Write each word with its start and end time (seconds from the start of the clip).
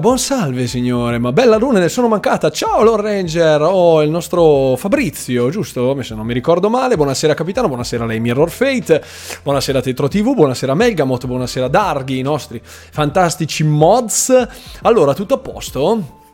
Buon 0.00 0.20
salve 0.20 0.68
signore, 0.68 1.18
ma 1.18 1.32
bella 1.32 1.56
luna 1.56 1.80
ne 1.80 1.88
sono 1.88 2.06
mancata. 2.06 2.52
Ciao 2.52 2.84
Lord 2.84 3.02
Ranger, 3.02 3.62
oh 3.62 4.00
il 4.00 4.10
nostro 4.10 4.76
Fabrizio, 4.76 5.50
giusto? 5.50 6.00
Se 6.04 6.14
non 6.14 6.24
mi 6.24 6.34
ricordo 6.34 6.70
male. 6.70 6.94
Buonasera 6.94 7.34
capitano, 7.34 7.66
buonasera 7.66 8.04
a 8.04 8.06
lei 8.06 8.20
Mirror 8.20 8.48
Fate, 8.48 9.02
buonasera 9.42 9.80
Tetro 9.80 10.06
TV, 10.06 10.34
buonasera 10.34 10.72
Melgamot, 10.74 11.26
buonasera 11.26 11.66
Darghi, 11.66 12.16
i 12.16 12.22
nostri 12.22 12.60
fantastici 12.62 13.64
mods. 13.64 14.46
Allora, 14.82 15.14
tutto 15.14 15.34
a 15.34 15.38
posto? 15.38 16.27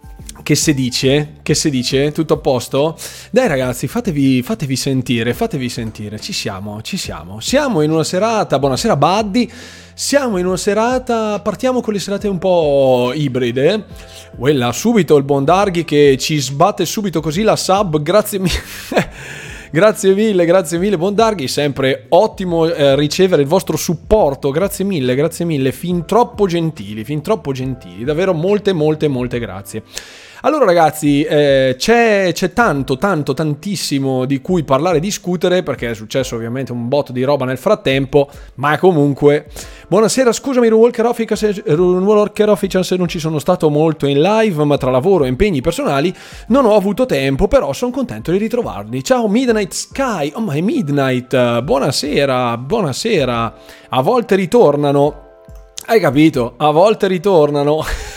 Che 0.44 0.56
si 0.56 0.74
dice? 0.74 1.36
Che 1.40 1.54
si 1.54 1.70
dice? 1.70 2.12
Tutto 2.12 2.34
a 2.34 2.36
posto? 2.36 2.98
Dai 3.30 3.48
ragazzi, 3.48 3.88
fatevi, 3.88 4.42
fatevi 4.42 4.76
sentire, 4.76 5.32
fatevi 5.32 5.70
sentire. 5.70 6.20
Ci 6.20 6.34
siamo, 6.34 6.82
ci 6.82 6.98
siamo. 6.98 7.40
Siamo 7.40 7.80
in 7.80 7.90
una 7.90 8.04
serata, 8.04 8.58
buonasera 8.58 8.94
Buddy. 8.94 9.50
Siamo 9.94 10.36
in 10.36 10.44
una 10.44 10.58
serata, 10.58 11.40
partiamo 11.40 11.80
con 11.80 11.94
le 11.94 11.98
serate 11.98 12.28
un 12.28 12.36
po' 12.36 13.12
ibride. 13.14 13.86
Quella, 14.36 14.70
subito 14.72 15.16
il 15.16 15.24
buon 15.24 15.46
Darghi 15.46 15.82
che 15.86 16.18
ci 16.18 16.38
sbatte 16.38 16.84
subito 16.84 17.22
così 17.22 17.40
la 17.40 17.56
sub, 17.56 18.02
grazie 18.02 18.38
mille. 18.38 18.62
Grazie 19.74 20.14
mille, 20.14 20.44
grazie 20.44 20.78
mille, 20.78 20.96
buon 20.96 21.16
Darghi, 21.16 21.48
sempre 21.48 22.06
ottimo 22.10 22.64
eh, 22.66 22.94
ricevere 22.94 23.42
il 23.42 23.48
vostro 23.48 23.76
supporto, 23.76 24.52
grazie 24.52 24.84
mille, 24.84 25.16
grazie 25.16 25.44
mille, 25.44 25.72
fin 25.72 26.04
troppo 26.04 26.46
gentili, 26.46 27.02
fin 27.02 27.22
troppo 27.22 27.50
gentili, 27.50 28.04
davvero 28.04 28.32
molte, 28.32 28.72
molte, 28.72 29.08
molte 29.08 29.40
grazie. 29.40 29.82
Allora 30.44 30.66
ragazzi, 30.66 31.22
eh, 31.22 31.74
c'è, 31.78 32.28
c'è, 32.34 32.52
tanto, 32.52 32.98
tanto, 32.98 33.32
tantissimo 33.32 34.26
di 34.26 34.42
cui 34.42 34.62
parlare 34.62 34.98
e 34.98 35.00
discutere 35.00 35.62
perché 35.62 35.88
è 35.88 35.94
successo 35.94 36.34
ovviamente 36.34 36.70
un 36.70 36.86
botto 36.86 37.12
di 37.12 37.22
roba 37.22 37.46
nel 37.46 37.56
frattempo, 37.56 38.28
ma 38.56 38.76
comunque... 38.78 39.46
Buonasera, 39.88 40.32
scusami 40.32 40.68
Runwalker 40.68 41.06
Official 42.48 42.84
se 42.84 42.96
non 42.96 43.08
ci 43.08 43.18
sono 43.18 43.38
stato 43.38 43.70
molto 43.70 44.04
in 44.04 44.20
live, 44.20 44.64
ma 44.64 44.76
tra 44.76 44.90
lavoro 44.90 45.24
e 45.24 45.28
impegni 45.28 45.62
personali 45.62 46.14
non 46.48 46.66
ho 46.66 46.74
avuto 46.74 47.06
tempo, 47.06 47.48
però 47.48 47.72
sono 47.72 47.90
contento 47.90 48.30
di 48.30 48.36
ritrovarli. 48.36 49.02
Ciao 49.02 49.26
Midnight 49.28 49.72
Sky, 49.72 50.30
oh 50.34 50.42
my 50.42 50.60
Midnight, 50.60 51.62
buonasera, 51.62 52.58
buonasera, 52.58 53.54
a 53.88 54.02
volte 54.02 54.34
ritornano... 54.34 55.22
Hai 55.86 56.00
capito? 56.00 56.54
A 56.58 56.70
volte 56.70 57.06
ritornano. 57.06 57.82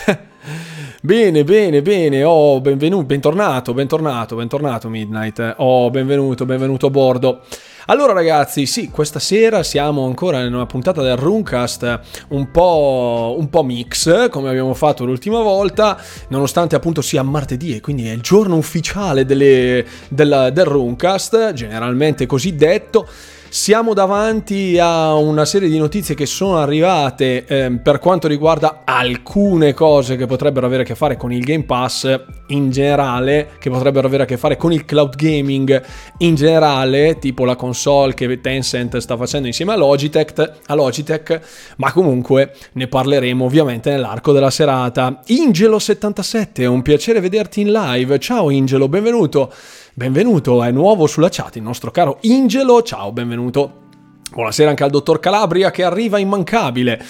Bene, 1.07 1.45
bene, 1.45 1.81
bene. 1.81 2.21
Oh, 2.25 2.59
benvenuto, 2.59 3.05
bentornato, 3.05 3.73
bentornato, 3.73 4.35
bentornato 4.35 4.89
Midnight. 4.89 5.53
Oh, 5.59 5.89
benvenuto, 5.89 6.45
benvenuto 6.45 6.87
a 6.87 6.89
bordo. 6.89 7.43
Allora 7.85 8.11
ragazzi, 8.11 8.65
sì, 8.65 8.89
questa 8.89 9.17
sera 9.17 9.63
siamo 9.63 10.05
ancora 10.05 10.43
in 10.43 10.53
una 10.53 10.65
puntata 10.65 11.01
del 11.01 11.15
Runecast 11.15 11.99
un 12.31 12.51
po', 12.51 13.37
un 13.39 13.49
po' 13.49 13.63
mix, 13.63 14.27
come 14.27 14.49
abbiamo 14.49 14.73
fatto 14.73 15.05
l'ultima 15.05 15.39
volta, 15.41 15.97
nonostante 16.27 16.75
appunto 16.75 17.01
sia 17.01 17.23
martedì 17.23 17.73
e 17.73 17.79
quindi 17.79 18.09
è 18.09 18.11
il 18.11 18.19
giorno 18.19 18.57
ufficiale 18.57 19.23
delle, 19.23 19.85
della, 20.09 20.49
del 20.49 20.65
Runecast, 20.65 21.53
generalmente 21.53 22.25
così 22.25 22.53
detto. 22.53 23.07
Siamo 23.49 23.93
davanti 23.93 24.77
a 24.77 25.15
una 25.15 25.45
serie 25.45 25.69
di 25.69 25.77
notizie 25.77 26.15
che 26.15 26.25
sono 26.25 26.57
arrivate 26.57 27.45
eh, 27.45 27.71
per 27.81 27.97
quanto 27.99 28.27
riguarda 28.27 28.81
alcune 28.83 29.73
cose 29.73 30.17
che 30.17 30.25
potrebbero 30.25 30.65
avere 30.65 30.83
a 30.83 30.85
che 30.85 30.95
fare 30.95 31.15
con 31.15 31.31
il 31.31 31.43
Game 31.43 31.63
Pass 31.63 32.23
in 32.47 32.69
generale, 32.71 33.51
che 33.57 33.69
potrebbero 33.69 34.05
avere 34.05 34.23
a 34.23 34.25
che 34.25 34.37
fare 34.37 34.57
con 34.57 34.73
il 34.73 34.83
cloud 34.83 35.15
gaming 35.15 35.81
in 36.19 36.35
generale, 36.35 37.19
tipo 37.19 37.45
la 37.45 37.55
console 37.55 38.13
che 38.13 38.41
Tencent 38.41 38.97
sta 38.97 39.15
facendo 39.15 39.47
insieme 39.47 39.71
a 39.71 39.77
Logitech, 39.77 40.51
a 40.65 40.75
Logitech 40.75 41.39
ma 41.77 41.91
comunque 41.93 42.53
ne 42.73 42.87
parleremo 42.87 43.45
ovviamente 43.45 43.89
nell'arco 43.89 44.33
della 44.33 44.51
serata. 44.51 45.21
Ingelo77, 45.25 46.53
è 46.55 46.65
un 46.65 46.81
piacere 46.81 47.21
vederti 47.21 47.61
in 47.61 47.71
live. 47.71 48.19
Ciao 48.19 48.49
Ingelo, 48.49 48.89
benvenuto. 48.89 49.51
Benvenuto, 49.97 50.61
è 50.61 50.69
nuovo 50.69 51.07
sulla 51.07 51.27
chat 51.27 51.55
il 51.55 51.63
nostro 51.63 51.89
caro 51.89 52.19
Ingelo. 52.21 52.83
Ciao, 52.83 53.11
benvenuto. 53.11 53.85
Buonasera 54.31 54.69
anche 54.69 54.83
al 54.83 54.91
dottor 54.91 55.19
Calabria 55.19 55.71
che 55.71 55.83
arriva 55.83 56.19
immancabile. 56.19 57.03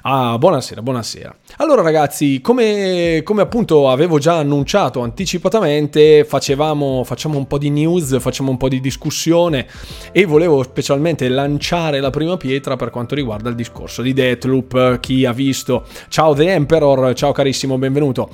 Ah, 0.00 0.36
buonasera, 0.38 0.82
buonasera. 0.82 1.36
Allora 1.58 1.82
ragazzi, 1.82 2.40
come, 2.40 3.20
come, 3.22 3.42
appunto 3.42 3.88
avevo 3.88 4.18
già 4.18 4.38
annunciato 4.38 5.02
anticipatamente, 5.02 6.24
facevamo, 6.24 7.04
facciamo 7.04 7.38
un 7.38 7.46
po' 7.46 7.58
di 7.58 7.70
news, 7.70 8.18
facciamo 8.18 8.50
un 8.50 8.56
po' 8.56 8.68
di 8.68 8.80
discussione 8.80 9.68
e 10.10 10.24
volevo 10.24 10.64
specialmente 10.64 11.28
lanciare 11.28 12.00
la 12.00 12.10
prima 12.10 12.36
pietra 12.36 12.74
per 12.74 12.90
quanto 12.90 13.14
riguarda 13.14 13.50
il 13.50 13.54
discorso 13.54 14.02
di 14.02 14.12
Deathloop. 14.12 14.98
Chi 14.98 15.24
ha 15.24 15.32
visto? 15.32 15.86
Ciao 16.08 16.34
The 16.34 16.52
Emperor, 16.52 17.14
ciao 17.14 17.30
carissimo, 17.30 17.78
benvenuto. 17.78 18.30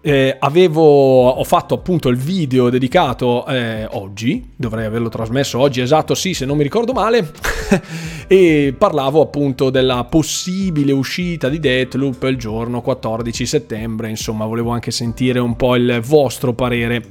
Eh, 0.00 0.36
avevo, 0.38 1.28
ho 1.28 1.42
fatto 1.42 1.74
appunto 1.74 2.08
il 2.08 2.16
video 2.16 2.70
dedicato 2.70 3.44
eh, 3.46 3.84
oggi, 3.90 4.48
dovrei 4.54 4.84
averlo 4.84 5.08
trasmesso 5.08 5.58
oggi 5.58 5.80
esatto, 5.80 6.14
sì, 6.14 6.34
se 6.34 6.46
non 6.46 6.56
mi 6.56 6.62
ricordo 6.62 6.92
male, 6.92 7.32
e 8.28 8.72
parlavo 8.78 9.20
appunto 9.20 9.70
della 9.70 10.04
possibile 10.04 10.92
uscita 10.92 11.48
di 11.48 11.58
Deathloop 11.58 12.22
il 12.28 12.36
giorno 12.36 12.80
14 12.80 13.44
settembre, 13.44 14.08
insomma 14.08 14.46
volevo 14.46 14.70
anche 14.70 14.92
sentire 14.92 15.40
un 15.40 15.56
po' 15.56 15.74
il 15.74 16.00
vostro 16.00 16.52
parere, 16.52 17.02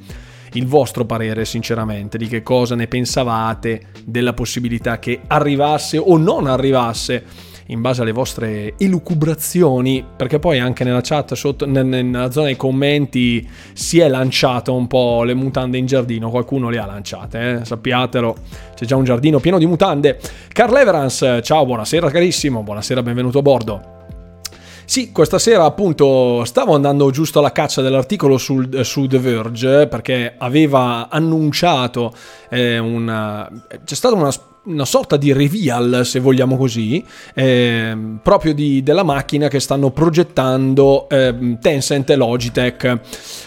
il 0.54 0.66
vostro 0.66 1.04
parere 1.04 1.44
sinceramente, 1.44 2.18
di 2.18 2.28
che 2.28 2.42
cosa 2.42 2.76
ne 2.76 2.88
pensavate 2.88 3.88
della 4.06 4.32
possibilità 4.32 4.98
che 4.98 5.20
arrivasse 5.28 5.98
o 5.98 6.16
non 6.16 6.48
arrivasse 6.48 7.48
in 7.68 7.82
base 7.82 8.02
alle 8.02 8.12
vostre 8.12 8.76
elucubrazioni, 8.78 10.06
perché 10.16 10.40
poi 10.40 10.60
anche 10.60 10.84
nella 10.84 11.02
chat, 11.02 11.34
sotto, 11.34 11.66
nella 11.66 12.32
zona 12.32 12.48
dei 12.48 12.56
commenti, 12.56 13.48
si 13.74 14.00
è 14.00 14.08
lanciato 14.08 14.74
un 14.74 14.88
po' 14.88 15.24
le 15.24 15.34
mutande 15.34 15.78
in 15.78 15.86
giardino, 15.86 16.30
qualcuno 16.30 16.70
le 16.70 16.78
ha 16.78 16.86
lanciate, 16.86 17.60
eh? 17.60 17.66
sappiatelo, 17.66 18.36
c'è 18.76 18.86
già 18.86 18.96
un 18.96 19.04
giardino 19.04 19.40
pieno 19.40 19.58
di 19.58 19.66
mutande. 19.66 20.20
Carl 20.52 20.76
Everance, 20.76 21.42
ciao, 21.42 21.66
buonasera 21.66 22.10
carissimo, 22.10 22.64
buonasera, 22.64 23.04
benvenuto 23.04 23.40
a 23.40 23.42
bordo. 23.42 23.96
Sì, 24.90 25.12
questa 25.12 25.38
sera 25.38 25.66
appunto 25.66 26.46
stavo 26.46 26.74
andando 26.74 27.12
giusto 27.12 27.40
alla 27.40 27.52
caccia 27.52 27.82
dell'articolo 27.82 28.38
sul, 28.38 28.86
su 28.86 29.06
The 29.06 29.20
Verge 29.20 29.88
perché 29.88 30.36
aveva 30.38 31.10
annunciato 31.10 32.14
eh, 32.50 32.78
una... 32.80 33.52
c'è 33.84 33.96
stata 33.96 34.16
una 34.16 34.32
una 34.68 34.86
sorta 34.86 35.16
di 35.16 35.32
reveal, 35.32 36.02
se 36.04 36.20
vogliamo 36.20 36.58
così, 36.58 37.04
eh, 37.34 37.98
proprio 38.22 38.54
di, 38.54 38.84
della 38.84 39.04
macchina 39.04 39.48
che 39.48 39.60
stanno 39.60 39.92
progettando 39.92 41.08
eh, 41.10 41.58
Tencent 41.62 42.10
e 42.10 42.16
Logitech. 42.16 43.00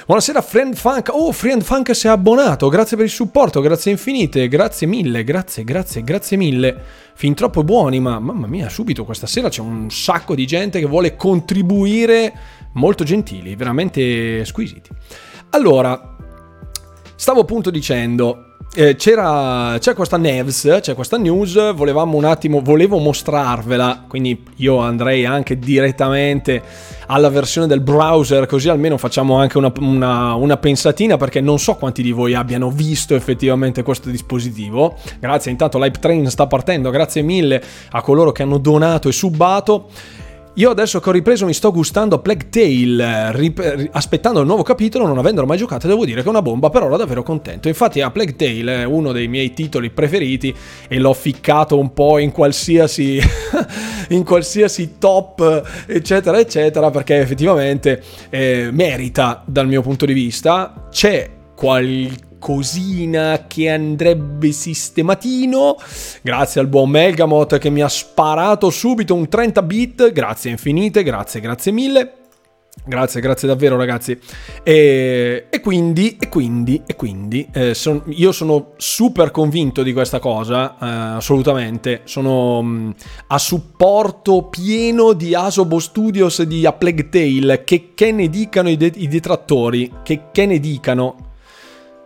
Buonasera 0.07 0.41
Friend 0.41 0.75
Funk, 0.75 1.11
oh 1.13 1.31
Friend 1.33 1.63
Funk 1.63 1.95
si 1.95 2.07
è 2.07 2.11
abbonato, 2.11 2.69
grazie 2.69 2.97
per 2.97 3.07
il 3.07 3.13
supporto, 3.13 3.61
grazie 3.61 3.93
infinite, 3.93 4.49
grazie 4.49 4.87
mille, 4.87 5.23
grazie, 5.23 5.63
grazie, 5.63 6.03
grazie 6.03 6.37
mille. 6.37 6.83
Fin 7.15 7.35
troppo 7.35 7.65
buoni, 7.65 8.01
ma 8.01 8.19
mamma 8.19 8.47
mia, 8.47 8.71
subito 8.71 9.05
questa 9.05 9.27
sera 9.27 9.51
c'è 9.51 9.61
un 9.61 9.91
sacco 9.91 10.35
di 10.35 10.47
gente 10.47 10.81
che 10.81 10.87
vuole 10.87 11.17
contribuire, 11.17 12.33
molto 12.73 13.05
gentili, 13.05 13.55
veramente 13.57 14.43
squisiti. 14.47 14.89
Allora, 15.51 16.17
stavo 17.15 17.41
appunto 17.41 17.71
dicendo, 17.71 18.50
eh, 18.75 18.95
c'era, 18.95 19.77
c'è 19.81 19.95
questa 19.95 20.17
Nevs, 20.17 20.79
c'è 20.81 20.95
questa 20.95 21.17
news, 21.17 21.75
volevamo 21.75 22.17
un 22.17 22.25
attimo, 22.25 22.61
volevo 22.61 22.99
mostrarvela, 22.99 24.05
quindi 24.07 24.45
io 24.57 24.79
andrei 24.79 25.27
anche 25.27 25.59
direttamente 25.59 26.63
alla 27.07 27.29
versione 27.31 27.67
del 27.67 27.81
browser, 27.81 28.47
così 28.47 28.69
almeno 28.69 28.97
facciamo 28.97 29.37
anche 29.37 29.59
una, 29.59 29.73
una, 29.81 30.35
una 30.35 30.57
pensatina, 30.57 31.17
perché 31.17 31.41
non 31.41 31.59
so 31.59 31.75
quanti 31.75 32.03
di 32.03 32.13
voi 32.13 32.35
abbiano 32.35 32.71
visto 32.71 33.17
effettivamente 33.17 33.83
questo 33.83 34.09
dispositivo. 34.09 34.97
Grazie, 35.19 35.51
intanto 35.51 35.79
l'Hype 35.79 35.99
Train 35.99 36.31
sta 36.31 36.47
partendo, 36.47 36.91
grazie 36.91 37.23
mille 37.23 37.61
a 37.91 38.01
coloro 38.03 38.31
che 38.31 38.45
hanno 38.45 38.59
donato 38.59 39.09
e 39.09 39.13
subato. 39.13 39.89
Io 40.55 40.69
adesso 40.69 40.99
che 40.99 41.09
ho 41.09 41.13
ripreso 41.13 41.47
mi 41.47 41.55
sto 41.55 41.71
gustando 41.71 42.19
Plague 42.19 42.49
Tale, 42.49 43.31
rip- 43.33 43.89
aspettando 43.93 44.41
il 44.41 44.47
nuovo 44.47 44.65
capitolo, 44.65 45.07
non 45.07 45.17
avendolo 45.17 45.47
mai 45.47 45.57
giocato, 45.57 45.87
devo 45.87 46.05
dire 46.05 46.23
che 46.23 46.27
è 46.27 46.31
una 46.31 46.43
bomba, 46.43 46.71
però 46.71 46.87
ero 46.87 46.97
davvero 46.97 47.23
contento. 47.23 47.69
Infatti 47.69 48.01
a 48.01 48.11
Plague 48.11 48.35
Tale 48.35 48.83
è 48.83 48.85
uno 48.85 49.13
dei 49.13 49.29
miei 49.29 49.53
titoli 49.53 49.91
preferiti 49.91 50.53
e 50.89 50.99
l'ho 50.99 51.15
ficcato 51.15 51.79
un 51.79 51.93
po' 51.93 52.19
in 52.19 52.33
qualsiasi, 52.33 53.21
in 54.11 54.25
qualsiasi 54.25 54.99
top, 54.99 55.85
eccetera, 55.87 56.41
eccetera, 56.41 56.91
perché 56.91 57.21
effettivamente 57.21 58.03
eh, 58.29 58.71
merita 58.73 59.43
dal 59.47 59.69
mio 59.69 59.83
punto 59.83 60.05
di 60.05 60.13
vista. 60.13 60.89
C'è 60.91 61.31
qualche 61.55 62.30
cosina 62.41 63.45
che 63.47 63.71
andrebbe 63.71 64.51
sistematino. 64.51 65.77
Grazie 66.23 66.61
al 66.61 66.67
buon 66.67 66.91
Melgamot 66.91 67.59
che 67.59 67.71
mi 67.71 67.83
ha 67.83 67.89
sparato 67.89 68.71
subito 68.71 69.15
un 69.15 69.29
30 69.29 69.63
bit. 69.63 70.11
Grazie 70.11 70.51
infinite, 70.51 71.05
grazie, 71.05 71.41
grazie 71.41 71.71
mille. 71.71 72.15
Grazie, 72.83 73.21
grazie 73.21 73.47
davvero 73.47 73.77
ragazzi. 73.77 74.19
E, 74.63 75.47
e 75.51 75.61
quindi, 75.61 76.17
e 76.19 76.29
quindi, 76.29 76.83
e 76.87 76.97
quindi, 76.97 77.47
eh, 77.53 77.75
son, 77.75 78.03
io 78.07 78.33
sono 78.33 78.73
super 78.77 79.31
convinto 79.31 79.83
di 79.83 79.93
questa 79.93 80.19
cosa, 80.19 80.77
eh, 80.81 81.17
assolutamente. 81.17 82.01
Sono 82.05 82.63
mh, 82.63 82.69
mm, 82.69 82.91
a 83.29 83.39
supporto 83.39 84.45
pieno 84.45 85.13
di 85.13 85.35
Asobo 85.35 85.79
Studios 85.79 86.39
e 86.41 86.47
di 86.47 86.65
A 86.65 86.73
Plague 86.73 87.09
Tale, 87.09 87.65
che, 87.65 87.91
che 87.95 88.13
ne 88.13 88.29
dicano 88.29 88.71
i, 88.71 88.77
de- 88.77 88.93
i 88.97 89.09
detrattori, 89.09 89.93
che, 90.03 90.23
che 90.33 90.47
ne 90.47 90.59
dicano. 90.59 91.30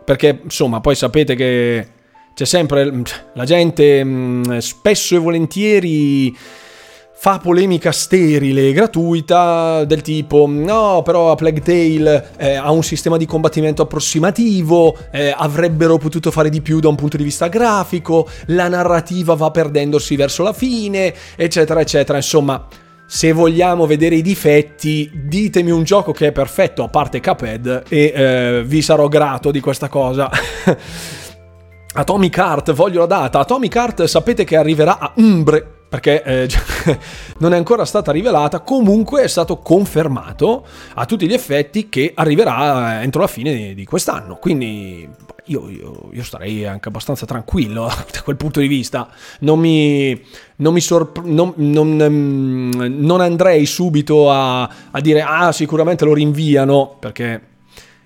Perché, 0.05 0.39
insomma, 0.43 0.79
poi 0.79 0.95
sapete 0.95 1.35
che 1.35 1.87
c'è 2.35 2.45
sempre 2.45 3.03
la 3.33 3.45
gente 3.45 4.03
mm, 4.03 4.57
spesso 4.57 5.15
e 5.15 5.17
volentieri 5.19 6.37
fa 7.17 7.39
polemica 7.39 7.93
sterile 7.93 8.67
e 8.67 8.73
gratuita 8.73 9.85
del 9.85 10.01
tipo 10.01 10.45
no 10.47 11.01
però 11.01 11.31
a 11.31 11.35
Plague 11.35 11.61
Tale 11.61 12.31
eh, 12.37 12.55
ha 12.55 12.69
un 12.71 12.83
sistema 12.83 13.15
di 13.15 13.25
combattimento 13.25 13.81
approssimativo 13.81 14.95
eh, 15.11 15.33
avrebbero 15.35 15.97
potuto 15.97 16.29
fare 16.29 16.49
di 16.49 16.61
più 16.61 16.81
da 16.81 16.89
un 16.89 16.95
punto 16.95 17.15
di 17.15 17.23
vista 17.23 17.47
grafico 17.47 18.27
la 18.47 18.67
narrativa 18.67 19.33
va 19.33 19.49
perdendosi 19.49 20.17
verso 20.17 20.43
la 20.43 20.53
fine 20.53 21.13
eccetera 21.37 21.79
eccetera. 21.79 22.17
Insomma 22.17 22.67
se 23.05 23.31
vogliamo 23.31 23.85
vedere 23.85 24.15
i 24.15 24.21
difetti, 24.21 25.09
ditemi 25.13 25.71
un 25.71 25.83
gioco 25.83 26.11
che 26.11 26.27
è 26.27 26.31
perfetto, 26.31 26.83
a 26.83 26.87
parte 26.87 27.21
Cuphead, 27.21 27.83
e 27.87 28.13
eh, 28.15 28.63
vi 28.65 28.81
sarò 28.81 29.07
grato 29.07 29.51
di 29.51 29.59
questa 29.59 29.87
cosa. 29.87 30.29
Atomic 31.97 32.37
Heart, 32.37 32.73
voglio 32.73 32.99
la 32.99 33.05
data. 33.05 33.39
Atomic 33.39 33.73
Heart 33.73 34.03
sapete 34.03 34.43
che 34.43 34.57
arriverà 34.57 34.99
a 34.99 35.13
Umbre 35.15 35.65
perché 35.87 36.23
eh, 36.23 36.49
non 37.39 37.53
è 37.53 37.57
ancora 37.57 37.85
stata 37.85 38.11
rivelata, 38.11 38.59
comunque 38.59 39.23
è 39.23 39.27
stato 39.27 39.59
confermato 39.59 40.65
a 40.95 41.05
tutti 41.05 41.25
gli 41.25 41.33
effetti 41.33 41.87
che 41.87 42.11
arriverà 42.13 43.01
entro 43.01 43.21
la 43.21 43.27
fine 43.27 43.73
di, 43.73 43.85
quest'anno. 43.85 44.35
Quindi 44.35 45.07
io, 45.45 45.69
io, 45.69 46.09
io, 46.11 46.23
starei 46.23 46.65
anche 46.65 46.89
abbastanza 46.89 47.25
tranquillo 47.25 47.85
da 48.11 48.21
quel 48.23 48.35
punto 48.35 48.59
di 48.59 48.67
vista. 48.67 49.07
Non 49.39 49.57
mi, 49.57 50.21
non, 50.57 50.73
mi 50.73 50.81
sorpre- 50.81 51.23
non, 51.25 51.53
non, 51.55 52.71
non 52.75 53.21
andrei 53.21 53.65
subito 53.65 54.29
a, 54.29 54.63
a 54.91 54.99
dire 54.99 55.21
ah 55.21 55.53
sicuramente 55.53 56.03
lo 56.03 56.13
rinviano 56.13 56.97
perché 56.99 57.53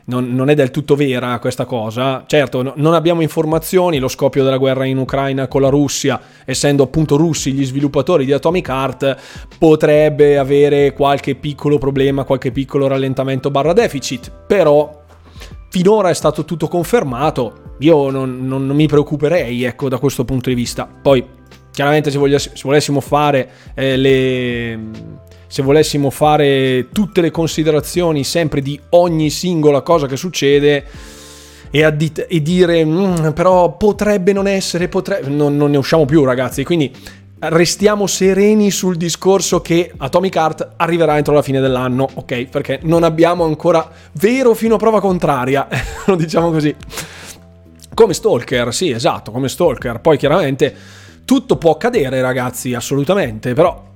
non, 0.09 0.33
non, 0.33 0.49
è 0.49 0.55
del 0.55 0.71
tutto 0.71 0.95
vera 0.95 1.37
questa 1.39 1.65
cosa. 1.65 2.23
Certo, 2.25 2.61
no, 2.61 2.73
non 2.75 2.93
abbiamo 2.95 3.21
informazioni, 3.21 3.99
lo 3.99 4.07
scoppio 4.07 4.43
della 4.43 4.57
guerra 4.57 4.85
in 4.85 4.97
Ucraina 4.97 5.47
con 5.47 5.61
la 5.61 5.69
Russia, 5.69 6.19
essendo 6.43 6.83
appunto 6.83 7.15
russi 7.15 7.53
gli 7.53 7.63
sviluppatori 7.63 8.25
di 8.25 8.33
Atomic 8.33 8.67
Heart, 8.67 9.17
potrebbe 9.57 10.37
avere 10.37 10.93
qualche 10.93 11.35
piccolo 11.35 11.77
problema, 11.77 12.23
qualche 12.23 12.51
piccolo 12.51 12.87
rallentamento 12.87 13.51
barra 13.51 13.73
deficit, 13.73 14.31
però 14.47 15.03
finora 15.69 16.09
è 16.09 16.15
stato 16.15 16.43
tutto 16.43 16.67
confermato, 16.67 17.75
io 17.79 18.09
non, 18.09 18.45
non, 18.47 18.65
non 18.65 18.75
mi 18.75 18.87
preoccuperei 18.87 19.63
ecco, 19.63 19.87
da 19.87 19.99
questo 19.99 20.25
punto 20.25 20.49
di 20.49 20.55
vista. 20.55 20.89
Poi, 21.01 21.23
chiaramente 21.71 22.09
se, 22.09 22.17
volessimo 22.63 22.99
fare 22.99 23.49
eh, 23.75 23.95
le 23.95 24.79
se 25.49 25.63
volessimo 25.63 26.11
fare 26.11 26.89
tutte 26.93 27.21
le 27.21 27.31
considerazioni 27.31 28.23
sempre 28.23 28.61
di 28.61 28.79
ogni 28.89 29.31
singola 29.31 29.81
cosa 29.81 30.05
che 30.05 30.15
succede 30.15 30.85
e, 31.71 31.83
addit- 31.83 32.27
e 32.29 32.41
dire 32.43 32.85
mm, 32.85 33.29
però 33.29 33.75
potrebbe 33.75 34.31
non 34.31 34.47
essere, 34.47 34.87
potrebbe... 34.87 35.27
Non, 35.27 35.57
non 35.57 35.71
ne 35.71 35.77
usciamo 35.77 36.05
più 36.05 36.23
ragazzi, 36.23 36.63
quindi 36.63 36.93
restiamo 37.39 38.05
sereni 38.05 38.69
sul 38.69 38.95
discorso 38.95 39.59
che 39.61 39.91
Atomic 39.97 40.35
Heart 40.35 40.69
arriverà 40.77 41.17
entro 41.17 41.33
la 41.33 41.41
fine 41.41 41.59
dell'anno, 41.59 42.07
ok? 42.13 42.45
Perché 42.45 42.79
non 42.83 43.03
abbiamo 43.03 43.43
ancora 43.43 43.89
vero 44.13 44.53
fino 44.53 44.75
a 44.75 44.77
prova 44.77 45.01
contraria, 45.01 45.67
lo 46.05 46.15
diciamo 46.15 46.51
così. 46.51 46.75
Come 47.91 48.13
Stalker, 48.13 48.71
sì, 48.71 48.91
esatto, 48.91 49.31
come 49.31 49.49
Stalker. 49.49 49.99
Poi 49.99 50.15
chiaramente 50.15 50.75
tutto 51.25 51.57
può 51.57 51.71
accadere, 51.71 52.21
ragazzi, 52.21 52.75
assolutamente, 52.75 53.53
però 53.53 53.88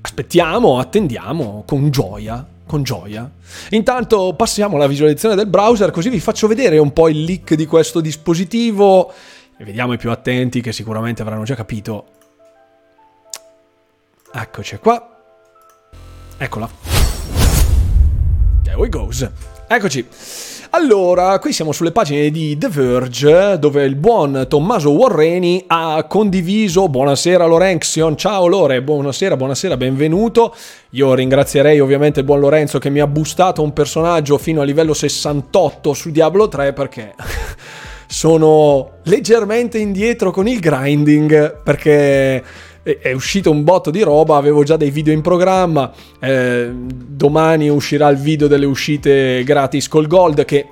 aspettiamo, 0.00 0.78
attendiamo 0.78 1.64
con 1.66 1.90
gioia, 1.90 2.46
con 2.66 2.82
gioia. 2.82 3.30
Intanto 3.70 4.34
passiamo 4.34 4.76
alla 4.76 4.86
visualizzazione 4.86 5.34
del 5.34 5.46
browser 5.46 5.90
così 5.90 6.08
vi 6.08 6.20
faccio 6.20 6.46
vedere 6.46 6.78
un 6.78 6.92
po' 6.92 7.08
il 7.08 7.24
leak 7.24 7.54
di 7.54 7.66
questo 7.66 8.00
dispositivo 8.00 9.12
e 9.56 9.64
vediamo 9.64 9.92
i 9.92 9.98
più 9.98 10.10
attenti 10.10 10.60
che 10.60 10.72
sicuramente 10.72 11.22
avranno 11.22 11.44
già 11.44 11.54
capito. 11.54 12.06
Eccoci 14.32 14.76
qua. 14.78 15.18
Eccola. 16.38 16.70
There 18.62 18.76
we 18.76 18.88
goes. 18.88 19.28
Eccoci. 19.66 20.49
Allora, 20.72 21.36
qui 21.40 21.52
siamo 21.52 21.72
sulle 21.72 21.90
pagine 21.90 22.30
di 22.30 22.56
The 22.56 22.68
Verge, 22.68 23.58
dove 23.58 23.84
il 23.84 23.96
buon 23.96 24.46
Tommaso 24.48 24.92
Warreni 24.92 25.64
ha 25.66 26.04
condiviso. 26.08 26.88
Buonasera 26.88 27.44
Lorenzion, 27.44 28.16
ciao 28.16 28.46
Lore, 28.46 28.80
buonasera, 28.80 29.36
buonasera, 29.36 29.76
benvenuto. 29.76 30.54
Io 30.90 31.12
ringrazierei 31.14 31.80
ovviamente 31.80 32.20
il 32.20 32.24
buon 32.24 32.38
Lorenzo 32.38 32.78
che 32.78 32.88
mi 32.88 33.00
ha 33.00 33.08
boostato 33.08 33.64
un 33.64 33.72
personaggio 33.72 34.38
fino 34.38 34.60
a 34.60 34.64
livello 34.64 34.94
68 34.94 35.92
su 35.92 36.10
Diablo 36.10 36.46
3 36.46 36.72
perché 36.72 37.14
sono 38.06 38.90
leggermente 39.02 39.78
indietro 39.78 40.30
con 40.30 40.46
il 40.46 40.60
grinding 40.60 41.62
perché 41.64 42.44
è 42.98 43.12
uscito 43.12 43.50
un 43.50 43.62
botto 43.62 43.90
di 43.90 44.02
roba, 44.02 44.36
avevo 44.36 44.62
già 44.64 44.76
dei 44.76 44.90
video 44.90 45.12
in 45.12 45.20
programma, 45.20 45.92
eh, 46.18 46.70
domani 46.72 47.68
uscirà 47.68 48.08
il 48.08 48.16
video 48.16 48.48
delle 48.48 48.66
uscite 48.66 49.42
gratis 49.44 49.88
col 49.88 50.06
gold 50.06 50.44
che 50.44 50.68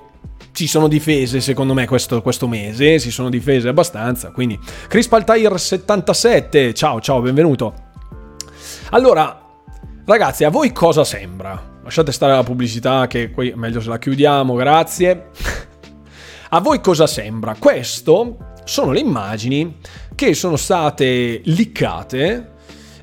si 0.52 0.66
sono 0.66 0.88
difese 0.88 1.40
secondo 1.40 1.74
me 1.74 1.86
questo, 1.86 2.20
questo 2.20 2.48
mese, 2.48 2.98
si 2.98 3.10
sono 3.10 3.30
difese 3.30 3.68
abbastanza, 3.68 4.30
quindi 4.30 4.58
Crispal 4.88 5.24
Tire 5.24 5.56
77, 5.56 6.74
ciao 6.74 7.00
ciao, 7.00 7.20
benvenuto. 7.20 7.86
Allora, 8.90 9.40
ragazzi, 10.04 10.44
a 10.44 10.50
voi 10.50 10.72
cosa 10.72 11.04
sembra? 11.04 11.76
Lasciate 11.84 12.10
stare 12.10 12.32
la 12.32 12.42
pubblicità 12.42 13.06
che 13.06 13.30
qui 13.30 13.52
meglio 13.54 13.80
se 13.80 13.88
la 13.88 13.98
chiudiamo, 13.98 14.54
grazie. 14.54 15.30
A 16.50 16.60
voi 16.60 16.80
cosa 16.80 17.06
sembra? 17.06 17.54
Questo 17.58 18.36
sono 18.64 18.92
le 18.92 19.00
immagini 19.00 19.76
che 20.18 20.34
sono 20.34 20.56
state 20.56 21.42
liccate 21.44 22.50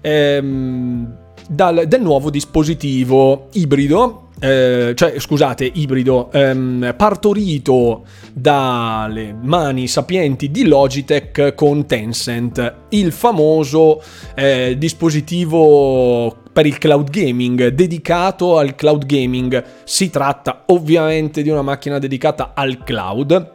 ehm, 0.01 1.17
dal, 1.47 1.88
nuovo 1.97 2.29
dispositivo 2.29 3.47
ibrido, 3.53 4.31
eh, 4.38 4.91
cioè 4.95 5.17
scusate, 5.17 5.63
ibrido, 5.75 6.29
ehm, 6.33 6.94
partorito 6.97 8.03
dalle 8.33 9.33
mani 9.33 9.88
sapienti 9.88 10.51
di 10.51 10.67
Logitech 10.67 11.56
con 11.56 11.85
Tencent, 11.85 12.73
il 12.89 13.13
famoso 13.13 14.03
eh, 14.35 14.75
dispositivo 14.77 16.35
per 16.51 16.65
il 16.65 16.77
cloud 16.77 17.09
gaming, 17.09 17.67
dedicato 17.69 18.57
al 18.57 18.75
cloud 18.75 19.06
gaming. 19.06 19.63
Si 19.85 20.09
tratta 20.09 20.63
ovviamente 20.65 21.41
di 21.41 21.47
una 21.47 21.62
macchina 21.62 21.97
dedicata 21.97 22.51
al 22.53 22.84
cloud 22.84 23.54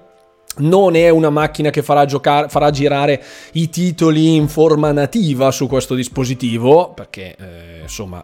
non 0.58 0.96
è 0.96 1.08
una 1.08 1.30
macchina 1.30 1.70
che 1.70 1.82
farà, 1.82 2.04
giocare, 2.04 2.48
farà 2.48 2.70
girare 2.70 3.22
i 3.52 3.70
titoli 3.70 4.34
in 4.34 4.48
forma 4.48 4.90
nativa 4.92 5.50
su 5.52 5.66
questo 5.68 5.94
dispositivo, 5.94 6.92
perché 6.92 7.36
eh, 7.38 7.82
insomma 7.82 8.22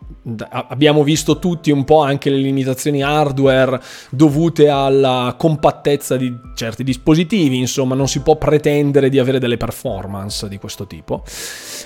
abbiamo 0.50 1.04
visto 1.04 1.38
tutti 1.38 1.71
un 1.71 1.85
po' 1.85 2.02
anche 2.02 2.28
le 2.28 2.38
limitazioni 2.38 3.02
hardware 3.02 3.80
dovute 4.11 4.68
alla 4.68 5.35
compattezza 5.38 6.16
di 6.16 6.37
certi 6.54 6.83
dispositivi, 6.83 7.59
insomma 7.59 7.95
non 7.95 8.09
si 8.09 8.21
può 8.21 8.37
pretendere 8.37 9.09
di 9.09 9.18
avere 9.18 9.38
delle 9.38 9.56
performance 9.56 10.49
di 10.49 10.59
questo 10.59 10.87
tipo. 10.87 11.23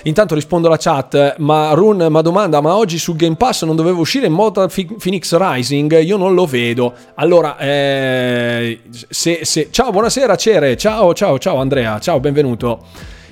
Intanto 0.03 0.33
rispondo 0.33 0.67
alla 0.67 0.77
chat, 0.77 1.35
ma 1.37 1.71
Run, 1.73 2.07
ma 2.09 2.21
domanda, 2.21 2.61
ma 2.61 2.75
oggi 2.75 2.97
su 2.97 3.15
Game 3.15 3.35
Pass 3.35 3.63
non 3.63 3.75
doveva 3.75 3.99
uscire 3.99 4.27
Mortal 4.27 4.71
Phoenix 4.71 5.35
Rising? 5.37 6.01
Io 6.01 6.17
non 6.17 6.33
lo 6.33 6.45
vedo. 6.45 6.93
Allora, 7.15 7.57
eh, 7.59 8.81
se, 9.09 9.41
se... 9.43 9.69
ciao, 9.71 9.91
buonasera 9.91 10.30
Cere, 10.35 10.77
ciao, 10.77 11.13
ciao, 11.13 11.37
ciao 11.37 11.57
Andrea, 11.57 11.99
ciao, 11.99 12.19
benvenuto. 12.19 12.85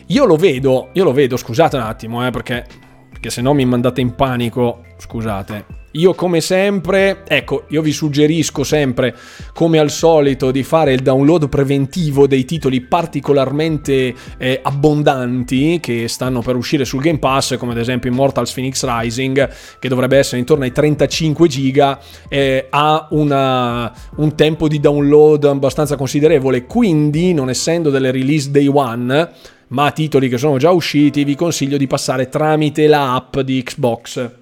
Io 0.07 0.25
lo 0.25 0.35
vedo, 0.35 0.89
io 0.93 1.03
lo 1.03 1.13
vedo, 1.13 1.37
scusate 1.37 1.75
un 1.75 1.83
attimo, 1.83 2.25
eh, 2.25 2.31
perché, 2.31 2.65
perché 3.09 3.29
se 3.29 3.41
no 3.41 3.53
mi 3.53 3.65
mandate 3.65 4.01
in 4.01 4.15
panico, 4.15 4.83
scusate. 4.97 5.78
Io 5.93 6.13
come 6.13 6.39
sempre, 6.39 7.23
ecco, 7.27 7.63
io 7.69 7.81
vi 7.81 7.91
suggerisco 7.91 8.63
sempre, 8.63 9.15
come 9.53 9.79
al 9.79 9.89
solito, 9.89 10.51
di 10.51 10.61
fare 10.61 10.93
il 10.93 11.01
download 11.01 11.49
preventivo 11.49 12.27
dei 12.27 12.45
titoli 12.45 12.81
particolarmente 12.81 14.13
eh, 14.37 14.59
abbondanti 14.61 15.79
che 15.81 16.07
stanno 16.07 16.43
per 16.43 16.55
uscire 16.55 16.85
sul 16.85 17.01
Game 17.01 17.17
Pass, 17.17 17.57
come 17.57 17.71
ad 17.71 17.79
esempio 17.79 18.11
Immortals 18.11 18.53
Phoenix 18.53 18.85
Rising, 18.85 19.49
che 19.79 19.89
dovrebbe 19.89 20.19
essere 20.19 20.37
intorno 20.37 20.63
ai 20.63 20.71
35 20.71 21.47
giga, 21.47 21.99
eh, 22.27 22.67
ha 22.69 23.07
una, 23.09 23.91
un 24.17 24.35
tempo 24.35 24.67
di 24.67 24.79
download 24.79 25.45
abbastanza 25.45 25.95
considerevole, 25.95 26.65
quindi 26.65 27.33
non 27.33 27.49
essendo 27.49 27.89
delle 27.89 28.11
release 28.11 28.51
day 28.51 28.67
one, 28.67 29.29
ma 29.69 29.89
titoli 29.89 30.29
che 30.29 30.37
sono 30.37 30.59
già 30.59 30.69
usciti, 30.69 31.23
vi 31.23 31.33
consiglio 31.33 31.77
di 31.77 31.87
passare 31.87 32.29
tramite 32.29 32.85
la 32.85 33.15
app 33.15 33.39
di 33.39 33.63
Xbox 33.63 34.37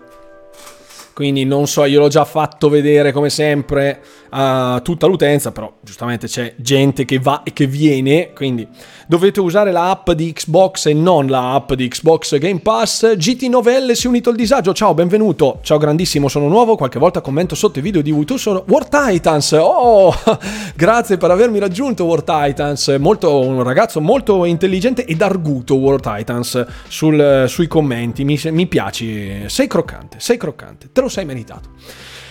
quindi 1.17 1.45
non 1.45 1.65
so, 1.65 1.83
io 1.85 1.99
l'ho 1.99 2.09
già 2.09 2.25
fatto 2.25 2.69
vedere 2.69 3.11
come 3.11 3.31
sempre 3.31 4.03
a 4.29 4.79
tutta 4.83 5.07
l'utenza, 5.07 5.51
però 5.51 5.73
giustamente 5.81 6.27
c'è 6.27 6.53
gente 6.57 7.05
che 7.05 7.17
va 7.17 7.41
e 7.41 7.53
che 7.53 7.65
viene, 7.65 8.33
quindi 8.33 8.67
dovete 9.07 9.39
usare 9.39 9.71
la 9.71 9.89
app 9.89 10.11
di 10.11 10.31
Xbox 10.31 10.85
e 10.85 10.93
non 10.93 11.25
la 11.25 11.55
app 11.55 11.73
di 11.73 11.87
Xbox 11.87 12.37
Game 12.37 12.59
Pass. 12.59 13.15
GT 13.15 13.43
Novelle 13.49 13.95
si 13.95 14.05
è 14.05 14.09
unito 14.09 14.29
al 14.29 14.35
disagio, 14.35 14.73
ciao, 14.73 14.93
benvenuto, 14.93 15.57
ciao 15.63 15.79
grandissimo, 15.79 16.27
sono 16.27 16.47
nuovo, 16.49 16.75
qualche 16.75 16.99
volta 16.99 17.19
commento 17.19 17.55
sotto 17.55 17.79
i 17.79 17.81
video 17.81 18.03
di 18.03 18.11
YouTube 18.11 18.37
sono 18.39 18.63
War 18.67 18.87
Titans, 18.87 19.53
oh, 19.59 20.13
grazie 20.77 21.17
per 21.17 21.31
avermi 21.31 21.57
raggiunto 21.57 22.05
War 22.05 22.21
Titans, 22.21 22.95
molto, 22.99 23.39
un 23.39 23.63
ragazzo 23.63 23.99
molto 24.01 24.45
intelligente 24.45 25.03
ed 25.03 25.23
arguto 25.23 25.77
War 25.77 25.99
Titans 25.99 26.63
sul, 26.87 27.45
sui 27.47 27.65
commenti, 27.65 28.23
mi, 28.23 28.39
mi 28.51 28.67
piaci, 28.67 29.45
sei 29.47 29.65
croccante, 29.65 30.17
sei 30.19 30.37
croccante, 30.37 30.89
te 30.91 31.01
lo 31.01 31.05
sei 31.09 31.25
meritato. 31.25 31.69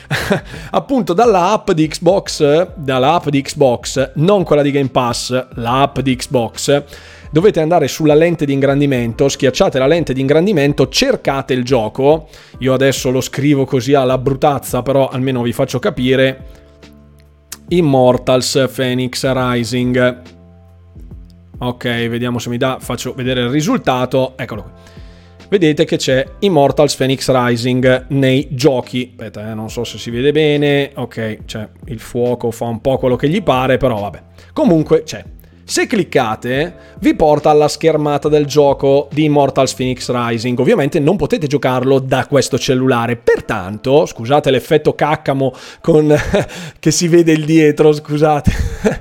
appunto 0.71 1.13
dalla 1.13 1.53
app 1.53 1.71
di 1.73 1.87
Xbox, 1.89 2.73
dalla 2.75 3.15
app 3.15 3.29
di 3.29 3.43
Xbox, 3.43 4.13
non 4.17 4.45
quella 4.45 4.63
di 4.63 4.71
Game 4.71 4.89
Pass, 4.89 5.49
la 5.55 5.83
app 5.83 5.99
di 6.01 6.17
Xbox, 6.17 6.85
dovete 7.31 7.61
andare 7.61 7.89
sulla 7.89 8.15
lente 8.15 8.47
di 8.47 8.53
ingrandimento, 8.53 9.29
schiacciate 9.29 9.79
la 9.79 9.87
lente 9.87 10.13
di 10.13 10.21
ingrandimento, 10.21 10.89
cercate 10.89 11.55
il 11.55 11.65
gioco. 11.65 12.29
Io 12.59 12.73
adesso 12.73 13.11
lo 13.11 13.21
scrivo 13.21 13.65
così 13.65 13.95
alla 13.95 14.19
brutazza, 14.19 14.83
però 14.83 15.09
almeno 15.09 15.43
vi 15.43 15.53
faccio 15.53 15.79
capire. 15.79 16.65
Immortals 17.69 18.71
Phoenix 18.73 19.29
Rising. 19.29 20.23
Ok, 21.59 21.85
vediamo 21.85 22.39
se 22.39 22.49
mi 22.49 22.59
dà, 22.59 22.79
faccio 22.81 23.13
vedere 23.15 23.41
il 23.41 23.49
risultato. 23.49 24.35
Eccolo 24.37 24.63
qui 24.63 24.73
vedete 25.49 25.85
che 25.85 25.97
c'è 25.97 26.25
Immortals 26.41 26.95
Phoenix 26.97 27.31
Rising 27.31 28.07
nei 28.09 28.49
giochi. 28.51 29.11
Aspetta, 29.11 29.51
eh, 29.51 29.55
non 29.55 29.71
so 29.71 29.85
se 29.85 29.99
si 29.99 30.11
vede 30.11 30.33
bene. 30.33 30.91
Ok, 30.95 31.45
c'è 31.45 31.69
il 31.87 32.01
fuoco, 32.01 32.51
fa 32.51 32.67
un 32.67 32.81
po' 32.81 32.99
quello 32.99 33.17
che 33.17 33.29
gli 33.29 33.43
pare, 33.43 33.77
però 33.77 34.01
vabbè. 34.01 34.23
Comunque 34.53 35.03
c'è. 35.03 35.25
Se 35.69 35.89
cliccate, 35.89 36.77
vi 37.01 37.17
porta 37.17 37.51
alla 37.51 37.67
schermata 37.67 38.29
del 38.29 38.47
gioco 38.47 39.09
di 39.11 39.25
Immortals 39.25 39.75
Phoenix 39.75 40.09
Rising. 40.09 40.57
Ovviamente 40.61 41.01
non 41.01 41.17
potete 41.17 41.49
giocarlo 41.49 41.99
da 41.99 42.25
questo 42.29 42.57
cellulare, 42.57 43.17
pertanto, 43.17 44.07
scusate 44.07 44.53
l'effetto 44.53 44.95
caccamo 44.95 45.53
con 45.81 46.17
che 46.79 46.91
si 46.93 47.09
vede 47.09 47.33
il 47.33 47.45
dietro, 47.45 47.93
scusate. 47.93 48.53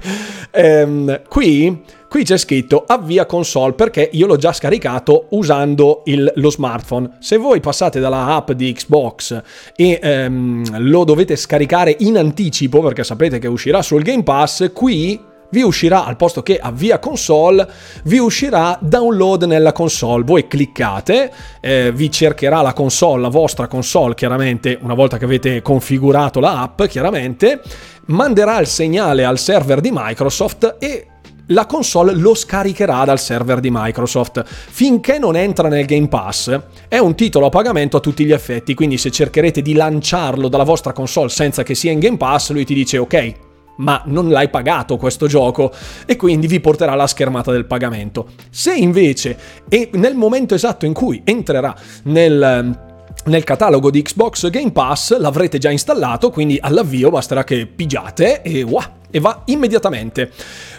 ehm, 0.49 1.21
qui 1.29 1.83
Qui 2.09 2.23
c'è 2.23 2.37
scritto 2.37 2.85
avvia 2.87 3.25
console 3.25 3.73
perché 3.73 4.09
io 4.13 4.25
l'ho 4.25 4.37
già 4.37 4.53
scaricato 4.53 5.27
usando 5.31 6.01
il, 6.05 6.31
lo 6.35 6.49
smartphone. 6.49 7.17
Se 7.19 7.35
voi 7.35 7.59
passate 7.59 7.99
dalla 7.99 8.27
app 8.35 8.51
di 8.51 8.71
Xbox 8.71 9.41
e 9.75 9.99
ehm, 10.01 10.79
lo 10.79 11.03
dovete 11.03 11.35
scaricare 11.35 11.93
in 11.99 12.17
anticipo 12.17 12.81
perché 12.81 13.03
sapete 13.03 13.37
che 13.37 13.49
uscirà 13.49 13.81
sul 13.81 14.01
Game 14.01 14.23
Pass, 14.23 14.71
qui 14.71 15.33
vi 15.55 15.61
uscirà 15.61 16.03
al 16.03 16.17
posto 16.17 16.43
che 16.43 16.59
avvia 16.59 16.99
console, 16.99 17.65
vi 18.03 18.17
uscirà 18.17 18.77
download 18.81 19.43
nella 19.43 19.71
console. 19.71 20.25
Voi 20.25 20.47
cliccate, 20.49 21.31
eh, 21.61 21.93
vi 21.93 22.11
cercherà 22.11 22.61
la 22.61 22.73
console, 22.73 23.21
la 23.21 23.29
vostra 23.29 23.67
console, 23.67 24.15
chiaramente, 24.15 24.77
una 24.81 24.93
volta 24.93 25.17
che 25.17 25.23
avete 25.23 25.61
configurato 25.61 26.41
la 26.41 26.61
app, 26.61 26.83
chiaramente, 26.83 27.61
manderà 28.07 28.59
il 28.59 28.67
segnale 28.67 29.23
al 29.23 29.39
server 29.39 29.79
di 29.79 29.91
Microsoft 29.93 30.75
e 30.77 31.07
la 31.49 31.65
console 31.65 32.13
lo 32.13 32.33
scaricherà 32.33 33.05
dal 33.05 33.19
server 33.19 33.61
di 33.61 33.69
Microsoft. 33.71 34.43
Finché 34.45 35.17
non 35.19 35.37
entra 35.37 35.69
nel 35.69 35.85
Game 35.85 36.09
Pass, 36.09 36.59
è 36.89 36.97
un 36.97 37.15
titolo 37.15 37.45
a 37.45 37.49
pagamento 37.49 37.95
a 37.95 38.01
tutti 38.01 38.25
gli 38.25 38.33
effetti, 38.33 38.73
quindi 38.73 38.97
se 38.97 39.09
cercherete 39.09 39.61
di 39.61 39.71
lanciarlo 39.71 40.49
dalla 40.49 40.63
vostra 40.63 40.91
console 40.91 41.29
senza 41.29 41.63
che 41.63 41.75
sia 41.75 41.93
in 41.93 41.99
Game 41.99 42.17
Pass, 42.17 42.51
lui 42.51 42.65
ti 42.65 42.73
dice 42.73 42.97
ok, 42.97 43.33
ma 43.77 44.01
non 44.05 44.29
l'hai 44.29 44.49
pagato 44.49 44.97
questo 44.97 45.27
gioco 45.27 45.71
e 46.05 46.15
quindi 46.15 46.47
vi 46.47 46.59
porterà 46.59 46.95
la 46.95 47.07
schermata 47.07 47.51
del 47.51 47.65
pagamento. 47.65 48.27
Se 48.49 48.73
invece 48.73 49.37
e 49.69 49.89
nel 49.93 50.15
momento 50.15 50.53
esatto 50.55 50.85
in 50.85 50.93
cui 50.93 51.21
entrerà 51.23 51.75
nel 52.03 52.93
nel 53.25 53.43
catalogo 53.43 53.89
di 53.89 54.01
Xbox 54.01 54.49
Game 54.49 54.71
Pass 54.71 55.17
l'avrete 55.17 55.57
già 55.57 55.71
installato, 55.71 56.29
quindi 56.29 56.57
all'avvio 56.61 57.09
basterà 57.09 57.43
che 57.43 57.65
pigiate 57.65 58.41
e 58.41 58.61
wow, 58.63 58.83
e 59.09 59.19
va 59.19 59.41
immediatamente. 59.45 60.31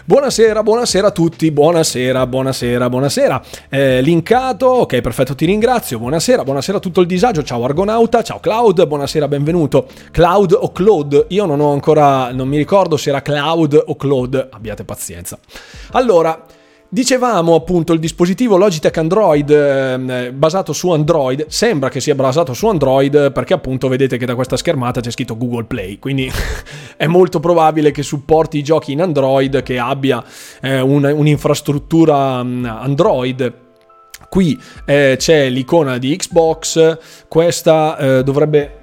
Buonasera, 0.05 0.63
buonasera 0.63 1.07
a 1.07 1.11
tutti, 1.11 1.51
buonasera, 1.51 2.25
buonasera, 2.25 2.89
buonasera. 2.89 3.43
Eh, 3.67 4.01
linkato, 4.01 4.65
ok, 4.67 5.01
perfetto, 5.01 5.35
ti 5.35 5.45
ringrazio. 5.45 5.99
Buonasera, 5.99 6.43
buonasera 6.43 6.77
a 6.77 6.79
tutto 6.79 7.01
il 7.01 7.07
disagio. 7.07 7.43
Ciao 7.43 7.65
Argonauta, 7.65 8.23
ciao 8.23 8.39
Cloud, 8.39 8.85
buonasera, 8.85 9.27
benvenuto. 9.27 9.87
Cloud 10.11 10.55
o 10.57 10.71
Claude? 10.71 11.25
Io 11.29 11.45
non 11.45 11.59
ho 11.59 11.73
ancora, 11.73 12.31
non 12.31 12.47
mi 12.47 12.57
ricordo 12.57 12.95
se 12.95 13.09
era 13.09 13.21
Cloud 13.21 13.83
o 13.87 13.95
Claude, 13.95 14.47
abbiate 14.51 14.85
pazienza. 14.85 15.37
Allora, 15.91 16.45
Dicevamo 16.89 17.53
appunto 17.53 17.91
il 17.91 17.99
dispositivo 17.99 18.55
Logitech 18.55 18.97
Android 18.97 19.49
eh, 19.49 20.31
basato 20.31 20.71
su 20.71 20.89
Android, 20.91 21.47
sembra 21.49 21.89
che 21.89 21.99
sia 21.99 22.15
basato 22.15 22.53
su 22.53 22.65
Android 22.67 23.33
perché 23.33 23.53
appunto 23.53 23.89
vedete 23.89 24.15
che 24.15 24.25
da 24.25 24.35
questa 24.35 24.55
schermata 24.55 25.01
c'è 25.01 25.11
scritto 25.11 25.35
Google 25.35 25.65
Play, 25.65 25.99
quindi 25.99 26.31
è 26.95 27.05
molto 27.07 27.41
probabile 27.41 27.91
che 27.91 28.03
supporti 28.03 28.57
i 28.57 28.63
giochi 28.63 28.93
in 28.93 29.01
Android, 29.01 29.63
che 29.63 29.77
abbia 29.77 30.23
eh, 30.61 30.79
un, 30.79 31.03
un'infrastruttura 31.03 32.41
mm, 32.41 32.65
Android. 32.65 33.53
Qui 34.29 34.57
eh, 34.85 35.15
c'è 35.17 35.49
l'icona 35.49 35.97
di 35.97 36.15
Xbox, 36.15 36.97
questa 37.27 37.97
eh, 37.97 38.23
dovrebbe 38.23 38.76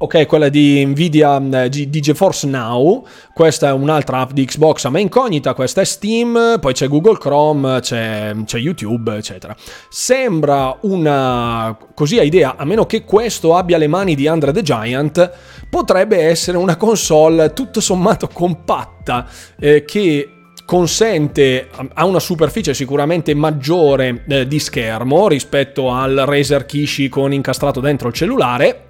Ok, 0.00 0.26
quella 0.26 0.48
di 0.48 0.86
Nvidia 0.86 1.64
eh, 1.64 1.68
di 1.68 1.90
GeForce 1.90 2.46
Now, 2.46 3.04
questa 3.34 3.70
è 3.70 3.72
un'altra 3.72 4.20
app 4.20 4.30
di 4.30 4.44
Xbox 4.44 4.84
a 4.84 4.90
me 4.90 5.00
incognita, 5.00 5.54
questa 5.54 5.80
è 5.80 5.84
Steam, 5.84 6.58
poi 6.60 6.72
c'è 6.72 6.86
Google 6.86 7.18
Chrome, 7.18 7.80
c'è, 7.80 8.32
c'è 8.44 8.58
YouTube, 8.58 9.16
eccetera. 9.16 9.56
Sembra 9.88 10.78
una 10.82 11.76
così 11.94 12.20
a 12.20 12.22
idea, 12.22 12.54
a 12.56 12.64
meno 12.64 12.86
che 12.86 13.02
questo 13.02 13.56
abbia 13.56 13.76
le 13.76 13.88
mani 13.88 14.14
di 14.14 14.28
Andre 14.28 14.52
the 14.52 14.62
Giant, 14.62 15.32
potrebbe 15.68 16.18
essere 16.18 16.58
una 16.58 16.76
console 16.76 17.52
tutto 17.52 17.80
sommato 17.80 18.28
compatta 18.32 19.26
eh, 19.58 19.84
che 19.84 20.30
consente, 20.64 21.70
ha 21.94 22.04
una 22.04 22.20
superficie 22.20 22.72
sicuramente 22.72 23.34
maggiore 23.34 24.22
eh, 24.28 24.46
di 24.46 24.60
schermo 24.60 25.26
rispetto 25.26 25.90
al 25.90 26.22
Razer 26.24 26.66
Kishi 26.66 27.08
con 27.08 27.32
incastrato 27.32 27.80
dentro 27.80 28.06
il 28.06 28.14
cellulare 28.14 28.82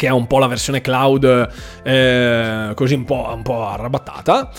che 0.00 0.06
è 0.06 0.10
un 0.10 0.26
po' 0.26 0.38
la 0.38 0.46
versione 0.46 0.80
cloud 0.80 1.48
eh, 1.82 2.72
così 2.74 2.94
un 2.94 3.04
po', 3.04 3.30
un 3.34 3.42
po' 3.42 3.66
arrabattata. 3.66 4.50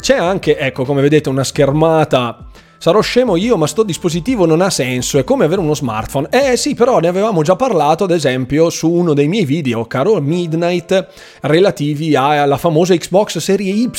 C'è 0.00 0.16
anche, 0.16 0.58
ecco, 0.58 0.84
come 0.84 1.02
vedete, 1.02 1.28
una 1.28 1.44
schermata 1.44 2.46
Sarò 2.80 3.00
scemo 3.00 3.34
io, 3.34 3.56
ma 3.56 3.66
sto 3.66 3.82
dispositivo 3.82 4.46
non 4.46 4.60
ha 4.60 4.70
senso, 4.70 5.18
è 5.18 5.24
come 5.24 5.44
avere 5.44 5.60
uno 5.60 5.74
smartphone. 5.74 6.28
Eh 6.30 6.56
sì, 6.56 6.76
però 6.76 7.00
ne 7.00 7.08
avevamo 7.08 7.42
già 7.42 7.56
parlato, 7.56 8.04
ad 8.04 8.12
esempio, 8.12 8.70
su 8.70 8.88
uno 8.88 9.14
dei 9.14 9.26
miei 9.26 9.44
video, 9.44 9.84
caro 9.86 10.20
Midnight, 10.20 11.08
relativi 11.40 12.14
alla 12.14 12.56
famosa 12.56 12.94
Xbox 12.94 13.38
Serie 13.38 13.72
Y 13.72 13.90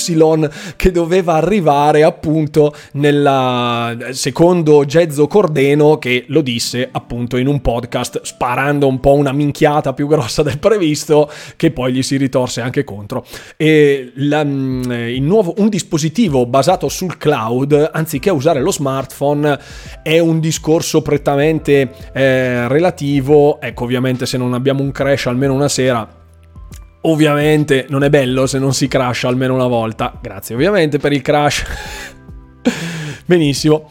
che 0.78 0.92
doveva 0.92 1.34
arrivare 1.34 2.04
appunto 2.04 2.74
nella 2.94 3.98
secondo 4.12 4.86
Gezzo 4.86 5.28
Cordeno 5.28 5.98
che 5.98 6.24
lo 6.28 6.42
disse 6.42 6.88
appunto 6.90 7.36
in 7.36 7.48
un 7.48 7.60
podcast 7.62 8.22
sparando 8.24 8.88
un 8.88 9.00
po' 9.00 9.14
una 9.14 9.34
minchiata 9.34 9.94
più 9.94 10.08
grossa 10.08 10.42
del 10.42 10.60
previsto 10.60 11.30
che 11.58 11.72
poi 11.72 11.92
gli 11.92 12.02
si 12.02 12.16
ritorse 12.16 12.62
anche 12.62 12.86
contro. 12.86 13.26
E 13.58 14.12
la, 14.16 14.44
mm, 14.44 15.18
nuovo 15.20 15.54
un 15.58 15.68
dispositivo 15.68 16.46
basato 16.46 16.88
sul 16.88 17.18
cloud, 17.18 17.90
anziché 17.92 18.30
usare 18.30 18.62
lo 18.62 18.69
lo 18.70 18.72
smartphone 18.72 19.60
è 20.04 20.20
un 20.20 20.40
discorso 20.40 21.02
prettamente 21.02 21.92
eh, 22.14 22.68
relativo, 22.68 23.60
ecco 23.60 23.84
ovviamente 23.84 24.26
se 24.26 24.38
non 24.38 24.54
abbiamo 24.54 24.84
un 24.84 24.92
crash 24.92 25.26
almeno 25.26 25.54
una 25.54 25.68
sera 25.68 26.18
Ovviamente 27.04 27.86
non 27.88 28.04
è 28.04 28.10
bello 28.10 28.46
se 28.46 28.60
non 28.60 28.74
si 28.74 28.90
crasha 28.90 29.30
almeno 29.30 29.54
una 29.54 29.68
volta. 29.68 30.20
Grazie 30.22 30.56
ovviamente 30.56 30.98
per 30.98 31.14
il 31.14 31.22
crash. 31.22 31.64
Benissimo 33.26 33.90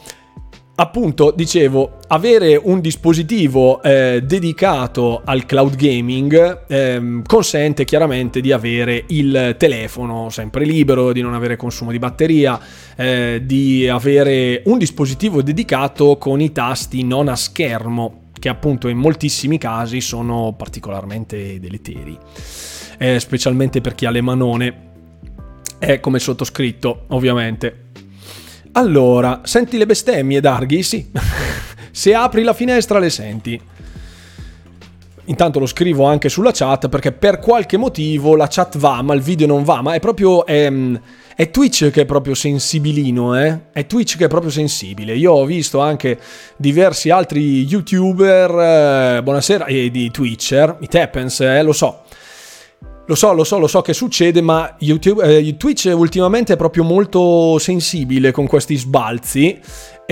appunto 0.79 1.33
dicevo 1.35 1.97
avere 2.07 2.55
un 2.55 2.79
dispositivo 2.79 3.81
eh, 3.83 4.21
dedicato 4.23 5.21
al 5.25 5.45
cloud 5.45 5.75
gaming 5.75 6.65
eh, 6.67 7.21
consente 7.25 7.83
chiaramente 7.83 8.39
di 8.39 8.53
avere 8.53 9.03
il 9.07 9.55
telefono 9.57 10.29
sempre 10.29 10.63
libero 10.63 11.11
di 11.11 11.21
non 11.21 11.33
avere 11.33 11.57
consumo 11.57 11.91
di 11.91 11.99
batteria 11.99 12.59
eh, 12.95 13.41
di 13.43 13.89
avere 13.89 14.61
un 14.65 14.77
dispositivo 14.77 15.41
dedicato 15.41 16.17
con 16.17 16.39
i 16.39 16.53
tasti 16.53 17.03
non 17.03 17.27
a 17.27 17.35
schermo 17.35 18.27
che 18.39 18.47
appunto 18.47 18.87
in 18.87 18.97
moltissimi 18.97 19.57
casi 19.57 19.99
sono 19.99 20.53
particolarmente 20.57 21.59
deleteri 21.59 22.17
eh, 22.97 23.19
specialmente 23.19 23.81
per 23.81 23.95
chi 23.95 24.05
ha 24.05 24.11
le 24.11 24.21
manone. 24.21 24.87
È 25.79 26.01
come 26.01 26.19
sottoscritto 26.19 27.05
ovviamente 27.07 27.87
allora, 28.73 29.41
senti 29.43 29.77
le 29.77 29.85
bestemmie, 29.85 30.39
Darghi? 30.41 30.83
Sì. 30.83 31.09
Se 31.91 32.13
apri 32.13 32.43
la 32.43 32.53
finestra 32.53 32.99
le 32.99 33.09
senti. 33.09 33.59
intanto 35.25 35.59
lo 35.59 35.65
scrivo 35.65 36.05
anche 36.05 36.29
sulla 36.29 36.51
chat 36.51 36.87
perché 36.89 37.11
per 37.11 37.39
qualche 37.39 37.77
motivo 37.77 38.35
la 38.35 38.47
chat 38.47 38.77
va 38.77 39.01
ma 39.01 39.13
il 39.13 39.21
video 39.21 39.47
non 39.47 39.63
va, 39.63 39.81
ma 39.81 39.93
è 39.93 39.99
proprio... 39.99 40.45
È, 40.45 40.71
è 41.39 41.51
Twitch 41.51 41.89
che 41.89 42.01
è 42.01 42.05
proprio 42.05 42.33
sensibilino, 42.33 43.39
eh? 43.39 43.59
È 43.71 43.85
Twitch 43.85 44.17
che 44.17 44.25
è 44.25 44.27
proprio 44.27 44.51
sensibile. 44.51 45.15
Io 45.15 45.31
ho 45.31 45.45
visto 45.45 45.79
anche 45.79 46.19
diversi 46.57 47.11
altri 47.11 47.63
youtuber, 47.63 48.49
eh, 49.19 49.23
buonasera, 49.23 49.65
e 49.67 49.89
di 49.89 50.11
Twitcher, 50.11 50.75
i 50.81 50.87
Tappens, 50.87 51.39
eh, 51.39 51.63
lo 51.63 51.71
so. 51.71 52.01
Lo 53.09 53.15
so, 53.15 53.33
lo 53.33 53.43
so, 53.43 53.57
lo 53.57 53.65
so 53.65 53.81
che 53.81 53.93
succede, 53.93 54.39
ma 54.39 54.75
YouTube, 54.77 55.23
eh, 55.23 55.57
Twitch 55.57 55.91
ultimamente 55.91 56.53
è 56.53 56.55
proprio 56.55 56.83
molto 56.83 57.57
sensibile 57.57 58.31
con 58.31 58.45
questi 58.45 58.75
sbalzi 58.75 59.59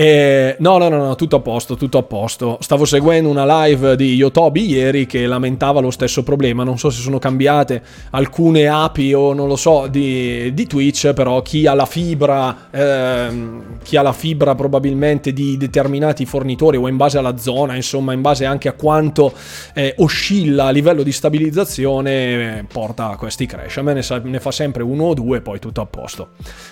eh, 0.00 0.54
no, 0.60 0.78
no, 0.78 0.88
no, 0.88 0.98
no, 0.98 1.16
tutto 1.16 1.34
a 1.34 1.40
posto, 1.40 1.74
tutto 1.74 1.98
a 1.98 2.04
posto. 2.04 2.58
Stavo 2.60 2.84
seguendo 2.84 3.28
una 3.28 3.64
live 3.64 3.96
di 3.96 4.14
Yotobi 4.14 4.68
ieri 4.68 5.06
che 5.06 5.26
lamentava 5.26 5.80
lo 5.80 5.90
stesso 5.90 6.22
problema. 6.22 6.62
Non 6.62 6.78
so 6.78 6.88
se 6.88 7.00
sono 7.00 7.18
cambiate 7.18 7.82
alcune 8.10 8.68
api 8.68 9.12
o 9.12 9.32
non 9.32 9.48
lo 9.48 9.56
so 9.56 9.88
di, 9.88 10.54
di 10.54 10.66
Twitch, 10.68 11.12
però 11.14 11.42
chi 11.42 11.66
ha 11.66 11.74
la 11.74 11.84
fibra, 11.84 12.68
ehm, 12.70 13.78
chi 13.82 13.96
ha 13.96 14.02
la 14.02 14.12
fibra 14.12 14.54
probabilmente 14.54 15.32
di 15.32 15.56
determinati 15.56 16.26
fornitori 16.26 16.76
o 16.76 16.86
in 16.86 16.96
base 16.96 17.18
alla 17.18 17.36
zona, 17.36 17.74
insomma, 17.74 18.12
in 18.12 18.20
base 18.20 18.44
anche 18.44 18.68
a 18.68 18.74
quanto 18.74 19.32
eh, 19.74 19.96
oscilla 19.98 20.66
a 20.66 20.70
livello 20.70 21.02
di 21.02 21.10
stabilizzazione, 21.10 22.58
eh, 22.58 22.64
porta 22.72 23.10
a 23.10 23.16
questi 23.16 23.46
crash. 23.46 23.78
A 23.78 23.82
me 23.82 23.94
ne, 23.94 24.02
sa, 24.02 24.20
ne 24.22 24.38
fa 24.38 24.52
sempre 24.52 24.84
uno 24.84 25.06
o 25.06 25.14
due, 25.14 25.40
poi 25.40 25.58
tutto 25.58 25.80
a 25.80 25.86
posto. 25.86 26.28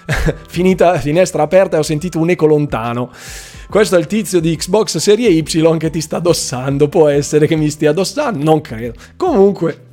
Finita 0.46 0.96
finestra 1.00 1.42
aperta 1.42 1.74
e 1.74 1.80
ho 1.80 1.82
sentito 1.82 2.20
un 2.20 2.30
eco 2.30 2.46
lontano. 2.46 3.14
Questo 3.68 3.96
è 3.96 3.98
il 3.98 4.06
tizio 4.06 4.40
di 4.40 4.54
Xbox 4.56 4.98
Serie 4.98 5.28
Y 5.28 5.42
che 5.78 5.90
ti 5.90 6.00
sta 6.00 6.16
addossando. 6.16 6.88
Può 6.88 7.08
essere 7.08 7.46
che 7.46 7.56
mi 7.56 7.68
stia 7.68 7.90
addossando? 7.90 8.42
Non 8.42 8.60
credo. 8.60 8.94
Comunque, 9.16 9.86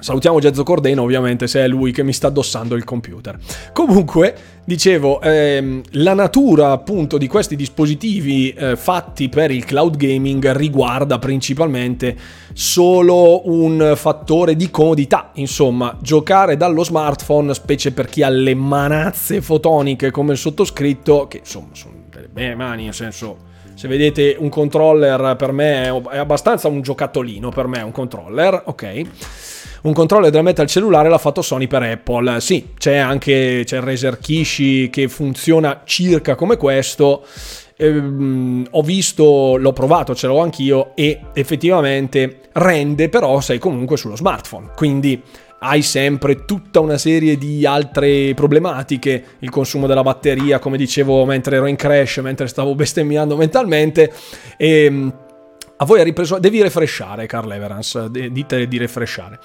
Salutiamo 0.00 0.38
Gezzo 0.38 0.62
Cordeno, 0.62 1.02
ovviamente, 1.02 1.48
se 1.48 1.64
è 1.64 1.66
lui 1.66 1.90
che 1.90 2.04
mi 2.04 2.12
sta 2.12 2.28
addossando 2.28 2.76
il 2.76 2.84
computer. 2.84 3.36
Comunque, 3.72 4.60
dicevo, 4.64 5.20
ehm, 5.20 5.82
la 5.92 6.14
natura 6.14 6.70
appunto 6.70 7.18
di 7.18 7.26
questi 7.26 7.56
dispositivi 7.56 8.50
eh, 8.50 8.76
fatti 8.76 9.28
per 9.28 9.50
il 9.50 9.64
cloud 9.64 9.96
gaming 9.96 10.52
riguarda 10.52 11.18
principalmente 11.18 12.16
solo 12.52 13.48
un 13.50 13.94
fattore 13.96 14.54
di 14.54 14.70
comodità. 14.70 15.32
Insomma, 15.34 15.98
giocare 16.00 16.56
dallo 16.56 16.84
smartphone, 16.84 17.52
specie 17.52 17.90
per 17.90 18.06
chi 18.06 18.22
ha 18.22 18.28
le 18.28 18.54
manazze 18.54 19.42
fotoniche 19.42 20.12
come 20.12 20.30
il 20.30 20.38
sottoscritto, 20.38 21.26
che 21.26 21.38
insomma 21.38 21.70
sono 21.72 21.97
delle 22.18 22.28
belle 22.32 22.54
mani, 22.54 22.84
nel 22.84 22.94
senso 22.94 23.46
se 23.74 23.86
vedete 23.86 24.34
un 24.38 24.48
controller 24.48 25.36
per 25.36 25.52
me 25.52 25.84
è 26.10 26.16
abbastanza 26.16 26.66
un 26.66 26.80
giocattolino 26.80 27.50
per 27.50 27.68
me 27.68 27.80
un 27.80 27.92
controller 27.92 28.62
ok 28.64 29.02
un 29.82 29.92
controller 29.92 30.30
della 30.30 30.42
metal 30.42 30.66
cellulare 30.66 31.08
l'ha 31.08 31.18
fatto 31.18 31.42
Sony 31.42 31.66
per 31.66 31.82
Apple. 31.82 32.40
Sì, 32.40 32.70
c'è 32.76 32.96
anche 32.96 33.62
c'è 33.64 33.76
il 33.76 33.82
Razer 33.82 34.18
Kishi 34.18 34.90
che 34.90 35.08
funziona 35.08 35.82
circa 35.84 36.34
come 36.34 36.56
questo. 36.56 37.24
Ehm, 37.76 38.66
ho 38.70 38.82
visto, 38.82 39.56
l'ho 39.56 39.72
provato, 39.72 40.14
ce 40.14 40.26
l'ho 40.26 40.40
anch'io 40.40 40.96
e 40.96 41.20
effettivamente 41.32 42.40
rende, 42.54 43.08
però 43.08 43.40
sei 43.40 43.58
comunque 43.58 43.96
sullo 43.96 44.16
smartphone. 44.16 44.70
Quindi 44.74 45.22
hai 45.60 45.82
sempre 45.82 46.44
tutta 46.44 46.80
una 46.80 46.98
serie 46.98 47.36
di 47.36 47.66
altre 47.66 48.32
problematiche, 48.34 49.24
il 49.40 49.50
consumo 49.50 49.86
della 49.86 50.02
batteria, 50.02 50.58
come 50.58 50.76
dicevo 50.76 51.24
mentre 51.24 51.56
ero 51.56 51.66
in 51.66 51.76
crash, 51.76 52.18
mentre 52.18 52.46
stavo 52.46 52.74
bestemmiando 52.76 53.36
mentalmente 53.36 54.12
e 54.56 54.84
ehm, 54.84 55.12
a 55.80 55.84
voi 55.84 56.00
ha 56.00 56.04
ripreso, 56.04 56.38
devi 56.38 56.60
refreshare 56.60 57.26
Carl 57.26 57.52
Everance, 57.52 58.10
dite 58.10 58.66
di 58.66 58.78
refreshare. 58.78 59.38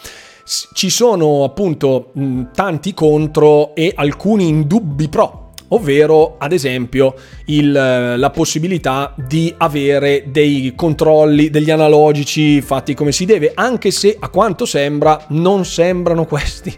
Ci 0.46 0.90
sono 0.90 1.44
appunto 1.44 2.12
tanti 2.54 2.94
contro 2.96 3.76
e 3.76 3.92
alcuni 3.96 4.48
indubbi 4.48 5.10
pro, 5.10 5.43
ovvero 5.70 6.36
ad 6.38 6.52
esempio 6.52 7.16
il, 7.46 7.72
la 7.72 8.30
possibilità 8.30 9.14
di 9.16 9.54
avere 9.58 10.26
dei 10.28 10.74
controlli, 10.76 11.50
degli 11.50 11.72
analogici 11.72 12.62
fatti 12.62 12.94
come 12.94 13.12
si 13.12 13.26
deve, 13.26 13.52
anche 13.56 13.92
se 13.92 14.16
a 14.20 14.30
quanto 14.30 14.66
sembra 14.66 15.26
non 15.30 15.66
sembrano 15.66 16.26
questi, 16.28 16.74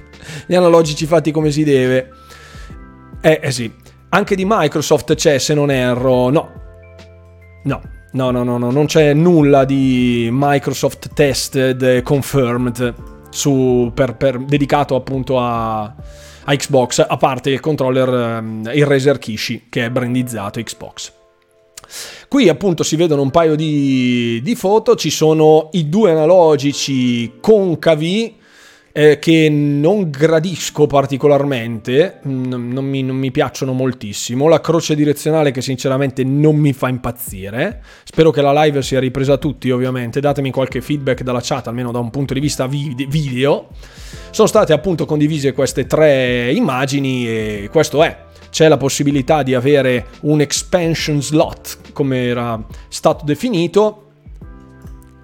gli 0.48 0.56
analogici 0.56 1.06
fatti 1.06 1.32
come 1.32 1.52
si 1.52 1.64
deve. 1.64 2.12
Eh, 3.22 3.40
eh 3.42 3.52
sì, 3.52 3.72
anche 4.10 4.36
di 4.36 4.44
Microsoft 4.46 5.16
c'è 5.16 5.38
se 5.38 5.54
non 5.54 5.72
erro, 5.72 6.30
no, 6.30 6.52
no, 7.64 7.82
No, 8.16 8.32
no, 8.32 8.44
no, 8.44 8.58
no, 8.58 8.72
non 8.72 8.86
c'è 8.86 9.14
nulla 9.14 9.66
di 9.66 10.30
Microsoft 10.32 11.10
tested 11.14 12.02
confirmed 12.02 12.94
su, 13.30 13.92
per, 13.94 14.16
per, 14.16 14.40
dedicato 14.40 14.96
appunto 14.96 15.38
a, 15.38 15.94
a, 16.46 16.56
Xbox, 16.56 17.06
a 17.08 17.18
parte 17.18 17.50
il 17.50 17.60
controller, 17.60 18.40
um, 18.40 18.70
il 18.74 18.86
Razer 18.86 19.20
Kishi 19.20 19.68
che 19.70 19.86
è 19.86 19.90
brandizzato 19.90 20.62
Xbox. 20.62 21.12
Qui 22.28 22.50
appunto 22.50 22.84
si 22.84 22.96
vedono 22.96 23.22
un 23.22 23.32
paio 23.32 23.56
di, 23.56 24.40
di 24.44 24.56
foto, 24.56 24.96
ci 24.96 25.10
sono 25.10 25.70
i 25.74 25.88
due 25.88 26.12
analogici 26.12 27.34
concavi 27.40 28.44
eh, 28.98 29.20
che 29.20 29.50
non 29.50 30.10
gradisco 30.10 30.88
particolarmente, 30.88 32.20
non, 32.24 32.70
non, 32.70 32.86
mi, 32.86 33.04
non, 33.04 33.18
mi, 33.18 33.30
piacciono 33.30 33.74
moltissimo, 33.74 34.48
la 34.48 34.62
croce 34.62 34.96
direzionale 34.96 35.52
che 35.52 35.62
sinceramente 35.62 36.24
non 36.24 36.56
mi 36.56 36.72
fa 36.72 36.88
impazzire, 36.88 37.84
spero 38.06 38.32
che 38.32 38.42
la 38.42 38.64
live 38.64 38.82
sia 38.82 39.02
ripresa 39.02 39.34
a 39.34 39.38
tutti 39.38 39.70
ovviamente, 39.70 40.22
datemi 40.22 40.50
qualche 40.50 40.80
feedback 40.80 41.24
dalla 41.24 41.42
chat, 41.44 41.68
almeno 41.68 41.92
da 41.92 42.00
un 42.00 42.10
punto 42.10 42.34
di 42.34 42.40
vista 42.40 42.68
video. 42.68 43.68
Sono 44.30 44.48
state 44.48 44.72
appunto 44.72 45.04
condivise 45.04 45.52
queste 45.52 45.86
tre 45.88 46.54
immagini 46.54 47.28
e 47.28 47.70
questo 47.70 48.02
è. 48.02 48.18
C'è 48.50 48.70
la 48.70 48.78
possibilità 48.78 49.44
di 49.44 49.54
avere 49.54 50.06
un 50.22 50.40
expansion 50.40 51.22
slot, 51.22 51.92
come 51.92 52.28
era 52.28 52.66
stato 52.88 53.26
definito, 53.26 54.05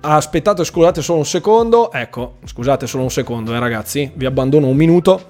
Aspettate, 0.04 0.64
scusate 0.64 1.04
solo 1.04 1.20
un 1.20 1.26
secondo. 1.26 1.92
Ecco, 1.92 2.38
scusate 2.46 2.88
solo 2.88 3.04
un 3.04 3.12
secondo, 3.12 3.54
eh, 3.54 3.60
ragazzi. 3.60 4.10
Vi 4.12 4.26
abbandono 4.26 4.66
un 4.66 4.76
minuto. 4.76 5.30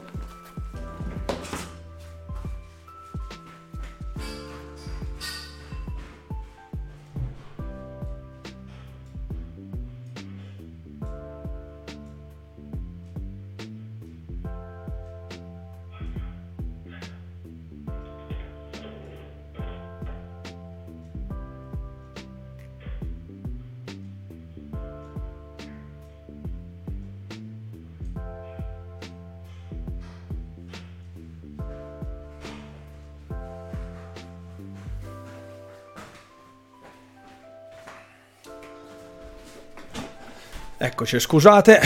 Eccoci, 40.84 41.20
scusate. 41.20 41.80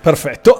Perfetto. 0.00 0.56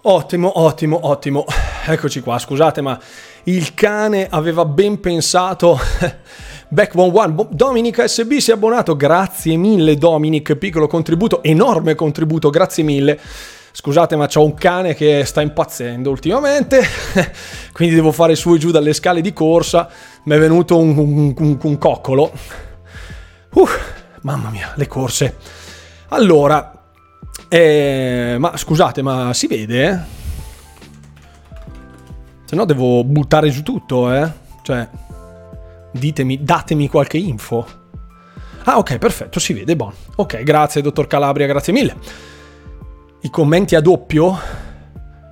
Ottimo, 0.00 0.60
ottimo, 0.60 1.00
ottimo. 1.02 1.44
Eccoci 1.84 2.20
qua, 2.22 2.38
scusate, 2.38 2.80
ma 2.80 2.98
il 3.44 3.74
cane 3.74 4.28
aveva 4.30 4.64
ben 4.64 4.98
pensato. 4.98 5.78
Backbone 6.68 7.12
One, 7.14 7.48
Dominic 7.50 8.08
SB 8.08 8.38
si 8.38 8.50
è 8.50 8.54
abbonato, 8.54 8.96
grazie 8.96 9.58
mille 9.58 9.96
Dominic, 9.96 10.56
piccolo 10.56 10.86
contributo, 10.86 11.42
enorme 11.42 11.94
contributo, 11.94 12.48
grazie 12.48 12.82
mille. 12.82 13.20
Scusate, 13.70 14.16
ma 14.16 14.26
c'ho 14.26 14.42
un 14.42 14.54
cane 14.54 14.94
che 14.94 15.26
sta 15.26 15.42
impazzendo 15.42 16.08
ultimamente, 16.08 16.80
quindi 17.74 17.94
devo 17.94 18.10
fare 18.10 18.36
su 18.36 18.54
e 18.54 18.58
giù 18.58 18.70
dalle 18.70 18.94
scale 18.94 19.20
di 19.20 19.34
corsa. 19.34 19.86
Mi 20.22 20.34
è 20.34 20.38
venuto 20.38 20.78
un, 20.78 20.96
un, 20.96 21.34
un, 21.36 21.58
un 21.60 21.76
coccolo. 21.76 22.32
Uh, 23.52 23.68
mamma 24.22 24.48
mia, 24.48 24.72
le 24.76 24.86
corse. 24.86 25.60
Allora, 26.12 26.78
eh, 27.48 28.36
ma 28.38 28.54
scusate, 28.54 29.00
ma 29.00 29.32
si 29.32 29.46
vede? 29.46 30.04
Se 32.44 32.54
no 32.54 32.66
devo 32.66 33.02
buttare 33.02 33.48
giù 33.48 33.62
tutto, 33.62 34.12
eh? 34.12 34.30
Cioè, 34.62 34.86
ditemi, 35.90 36.44
datemi 36.44 36.88
qualche 36.88 37.16
info. 37.16 37.66
Ah, 38.64 38.76
ok, 38.76 38.98
perfetto, 38.98 39.40
si 39.40 39.54
vede, 39.54 39.74
buono. 39.74 39.94
Ok, 40.16 40.42
grazie, 40.42 40.82
dottor 40.82 41.06
Calabria, 41.06 41.46
grazie 41.46 41.72
mille. 41.72 41.96
I 43.22 43.30
commenti 43.30 43.74
a 43.74 43.80
doppio? 43.80 44.38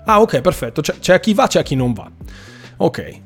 Ah, 0.06 0.22
ok, 0.22 0.40
perfetto. 0.40 0.80
C'è, 0.80 0.98
c'è 0.98 1.12
a 1.12 1.20
chi 1.20 1.34
va, 1.34 1.46
c'è 1.46 1.58
a 1.58 1.62
chi 1.62 1.74
non 1.74 1.92
va. 1.92 2.10
Ok. 2.78 3.20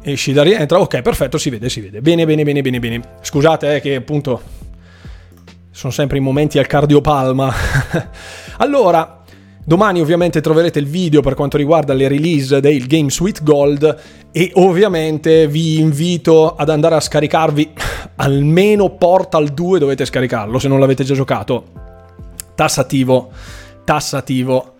Esci 0.00 0.32
da 0.32 0.44
rientra. 0.44 0.78
Ok, 0.78 1.02
perfetto, 1.02 1.38
si 1.38 1.50
vede, 1.50 1.68
si 1.68 1.80
vede. 1.80 2.00
Bene, 2.00 2.24
bene, 2.24 2.44
bene, 2.44 2.62
bene, 2.62 2.78
bene. 2.78 3.00
Scusate, 3.20 3.74
eh, 3.74 3.80
che 3.80 3.96
appunto 3.96 4.66
sono 5.70 5.92
sempre 5.92 6.18
i 6.18 6.20
momenti 6.20 6.58
al 6.58 6.66
cardiopalma. 6.66 7.52
allora, 8.58 9.18
Domani 9.68 10.00
ovviamente 10.00 10.40
troverete 10.40 10.78
il 10.78 10.86
video 10.86 11.20
per 11.20 11.34
quanto 11.34 11.58
riguarda 11.58 11.92
le 11.92 12.08
release 12.08 12.58
del 12.58 12.86
Game 12.86 13.10
Suite 13.10 13.40
Gold 13.42 14.00
e 14.32 14.50
ovviamente 14.54 15.46
vi 15.46 15.78
invito 15.78 16.54
ad 16.54 16.70
andare 16.70 16.94
a 16.94 17.00
scaricarvi 17.00 17.74
almeno 18.16 18.88
Portal 18.96 19.48
2 19.48 19.78
dovete 19.78 20.06
scaricarlo 20.06 20.58
se 20.58 20.68
non 20.68 20.80
l'avete 20.80 21.04
già 21.04 21.12
giocato. 21.12 21.64
Tassativo, 22.54 23.30
tassativo. 23.84 24.76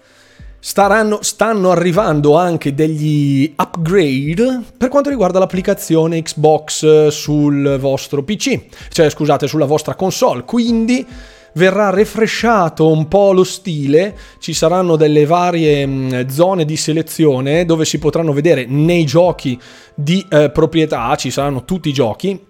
Staranno, 0.60 1.20
stanno 1.22 1.70
arrivando 1.70 2.36
anche 2.36 2.74
degli 2.74 3.52
upgrade 3.56 4.62
per 4.76 4.88
quanto 4.88 5.08
riguarda 5.08 5.38
l'applicazione 5.38 6.20
Xbox 6.20 7.08
sul 7.08 7.76
vostro 7.78 8.24
PC, 8.24 8.60
cioè 8.90 9.08
scusate, 9.08 9.46
sulla 9.46 9.66
vostra 9.66 9.94
console. 9.94 10.42
Quindi 10.42 11.06
verrà 11.54 11.90
refresciato 11.90 12.90
un 12.90 13.08
po' 13.08 13.32
lo 13.32 13.44
stile, 13.44 14.16
ci 14.38 14.52
saranno 14.52 14.96
delle 14.96 15.26
varie 15.26 15.86
mh, 15.86 16.28
zone 16.28 16.64
di 16.64 16.76
selezione 16.76 17.64
dove 17.64 17.84
si 17.84 17.98
potranno 17.98 18.32
vedere 18.32 18.64
nei 18.66 19.04
giochi 19.04 19.58
di 19.94 20.24
eh, 20.28 20.50
proprietà, 20.50 21.14
ci 21.16 21.30
saranno 21.30 21.64
tutti 21.64 21.88
i 21.88 21.92
giochi, 21.92 22.46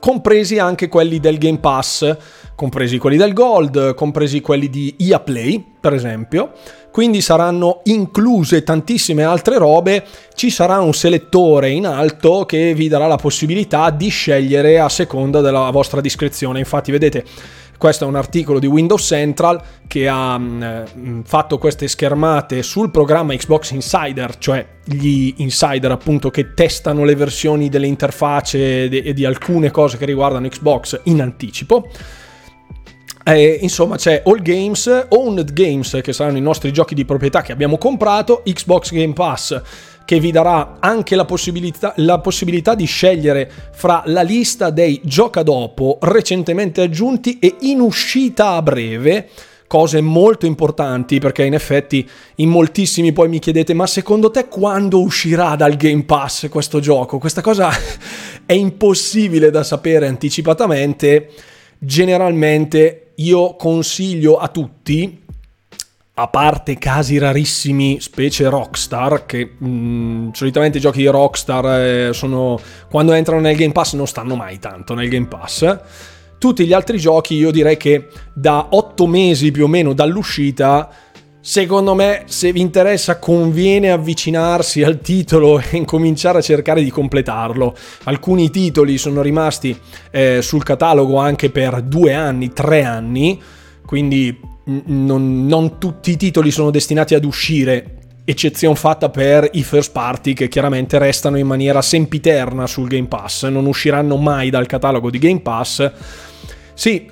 compresi 0.00 0.58
anche 0.58 0.88
quelli 0.88 1.18
del 1.18 1.38
Game 1.38 1.58
Pass, 1.58 2.16
compresi 2.54 2.98
quelli 2.98 3.16
del 3.16 3.32
Gold, 3.32 3.94
compresi 3.94 4.40
quelli 4.40 4.68
di 4.68 4.94
EA 4.98 5.20
Play, 5.20 5.64
per 5.80 5.94
esempio. 5.94 6.52
Quindi 6.94 7.20
saranno 7.22 7.80
incluse 7.86 8.62
tantissime 8.62 9.24
altre 9.24 9.58
robe, 9.58 10.04
ci 10.36 10.48
sarà 10.48 10.78
un 10.78 10.94
selettore 10.94 11.70
in 11.70 11.88
alto 11.88 12.44
che 12.46 12.72
vi 12.72 12.86
darà 12.86 13.08
la 13.08 13.16
possibilità 13.16 13.90
di 13.90 14.06
scegliere 14.10 14.78
a 14.78 14.88
seconda 14.88 15.40
della 15.40 15.68
vostra 15.70 16.00
discrezione. 16.00 16.60
Infatti, 16.60 16.92
vedete, 16.92 17.24
questo 17.76 18.04
è 18.04 18.06
un 18.06 18.14
articolo 18.14 18.60
di 18.60 18.68
Windows 18.68 19.04
Central 19.04 19.60
che 19.88 20.06
ha 20.06 20.38
mh, 20.38 20.84
mm, 20.96 21.20
fatto 21.22 21.58
queste 21.58 21.88
schermate 21.88 22.62
sul 22.62 22.92
programma 22.92 23.34
Xbox 23.34 23.72
Insider, 23.72 24.38
cioè 24.38 24.64
gli 24.84 25.34
insider 25.38 25.90
appunto 25.90 26.30
che 26.30 26.54
testano 26.54 27.02
le 27.02 27.16
versioni 27.16 27.68
delle 27.68 27.88
interfacce 27.88 28.84
e 28.84 29.12
di 29.12 29.24
alcune 29.24 29.72
cose 29.72 29.96
che 29.96 30.04
riguardano 30.04 30.46
Xbox 30.46 31.00
in 31.06 31.20
anticipo. 31.20 31.88
Eh, 33.26 33.58
insomma, 33.62 33.96
c'è 33.96 34.22
All 34.26 34.42
Games, 34.42 35.06
Owned 35.08 35.54
Games, 35.54 35.98
che 36.02 36.12
saranno 36.12 36.36
i 36.36 36.42
nostri 36.42 36.72
giochi 36.72 36.94
di 36.94 37.06
proprietà 37.06 37.40
che 37.40 37.52
abbiamo 37.52 37.78
comprato, 37.78 38.42
Xbox 38.44 38.92
Game 38.92 39.14
Pass 39.14 39.62
che 40.04 40.20
vi 40.20 40.30
darà 40.30 40.76
anche 40.80 41.16
la 41.16 41.24
possibilità, 41.24 41.94
la 41.96 42.18
possibilità 42.18 42.74
di 42.74 42.84
scegliere 42.84 43.50
fra 43.72 44.02
la 44.06 44.20
lista 44.20 44.68
dei 44.68 45.00
gioca 45.02 45.42
dopo 45.42 45.98
recentemente 46.02 46.82
aggiunti 46.82 47.38
e 47.38 47.56
in 47.60 47.80
uscita 47.80 48.50
a 48.50 48.62
breve 48.62 49.28
cose 49.66 50.02
molto 50.02 50.44
importanti 50.44 51.18
perché 51.18 51.44
in 51.44 51.54
effetti 51.54 52.06
in 52.36 52.50
moltissimi 52.50 53.12
poi 53.12 53.28
mi 53.28 53.38
chiedete 53.38 53.72
ma 53.72 53.86
secondo 53.86 54.30
te 54.30 54.46
quando 54.46 55.00
uscirà 55.00 55.56
dal 55.56 55.76
Game 55.76 56.04
Pass 56.04 56.48
questo 56.48 56.80
gioco? 56.80 57.18
Questa 57.18 57.40
cosa 57.40 57.70
è 58.44 58.52
impossibile 58.52 59.50
da 59.50 59.62
sapere 59.62 60.06
anticipatamente. 60.06 61.30
Generalmente 61.78 63.12
io 63.16 63.54
consiglio 63.56 64.38
a 64.38 64.48
tutti 64.48 65.22
a 66.16 66.28
parte 66.28 66.78
casi 66.78 67.18
rarissimi, 67.18 68.00
specie 68.00 68.48
Rockstar, 68.48 69.26
che 69.26 69.54
mh, 69.58 69.66
mm, 69.66 70.30
solitamente 70.30 70.78
i 70.78 70.80
giochi 70.80 70.98
di 70.98 71.06
Rockstar 71.06 71.80
eh, 71.80 72.12
sono, 72.12 72.58
quando 72.88 73.12
entrano 73.12 73.40
nel 73.40 73.56
Game 73.56 73.72
Pass 73.72 73.94
non 73.94 74.06
stanno 74.06 74.36
mai 74.36 74.60
tanto 74.60 74.94
nel 74.94 75.08
Game 75.08 75.26
Pass. 75.26 75.78
Tutti 76.38 76.66
gli 76.66 76.72
altri 76.72 76.98
giochi 76.98 77.34
io 77.34 77.50
direi 77.50 77.76
che 77.76 78.08
da 78.32 78.68
8 78.70 79.06
mesi 79.06 79.50
più 79.50 79.64
o 79.64 79.68
meno 79.68 79.92
dall'uscita, 79.92 80.88
secondo 81.46 81.94
me 81.94 82.22
se 82.24 82.52
vi 82.52 82.60
interessa 82.62 83.18
conviene 83.18 83.90
avvicinarsi 83.90 84.82
al 84.82 85.02
titolo 85.02 85.60
e 85.70 85.76
incominciare 85.76 86.38
a 86.38 86.40
cercare 86.40 86.82
di 86.82 86.90
completarlo. 86.90 87.76
Alcuni 88.04 88.48
titoli 88.48 88.96
sono 88.96 89.20
rimasti 89.20 89.78
eh, 90.10 90.40
sul 90.40 90.62
catalogo 90.62 91.18
anche 91.18 91.50
per 91.50 91.82
due 91.82 92.14
anni, 92.14 92.54
tre 92.54 92.82
anni, 92.84 93.38
quindi 93.84 94.40
non, 94.86 95.44
non 95.44 95.78
tutti 95.78 96.12
i 96.12 96.16
titoli 96.16 96.50
sono 96.50 96.70
destinati 96.70 97.14
ad 97.14 97.26
uscire 97.26 97.98
eccezione 98.24 98.74
fatta 98.74 99.10
per 99.10 99.46
i 99.52 99.62
first 99.62 99.92
party 99.92 100.32
che 100.32 100.48
chiaramente 100.48 100.96
restano 100.96 101.36
in 101.36 101.46
maniera 101.46 101.82
sempiterna 101.82 102.66
sul 102.66 102.88
Game 102.88 103.06
Pass, 103.06 103.44
non 103.48 103.66
usciranno 103.66 104.16
mai 104.16 104.48
dal 104.48 104.64
catalogo 104.64 105.10
di 105.10 105.18
Game 105.18 105.40
Pass. 105.40 105.92
Sì, 106.72 107.10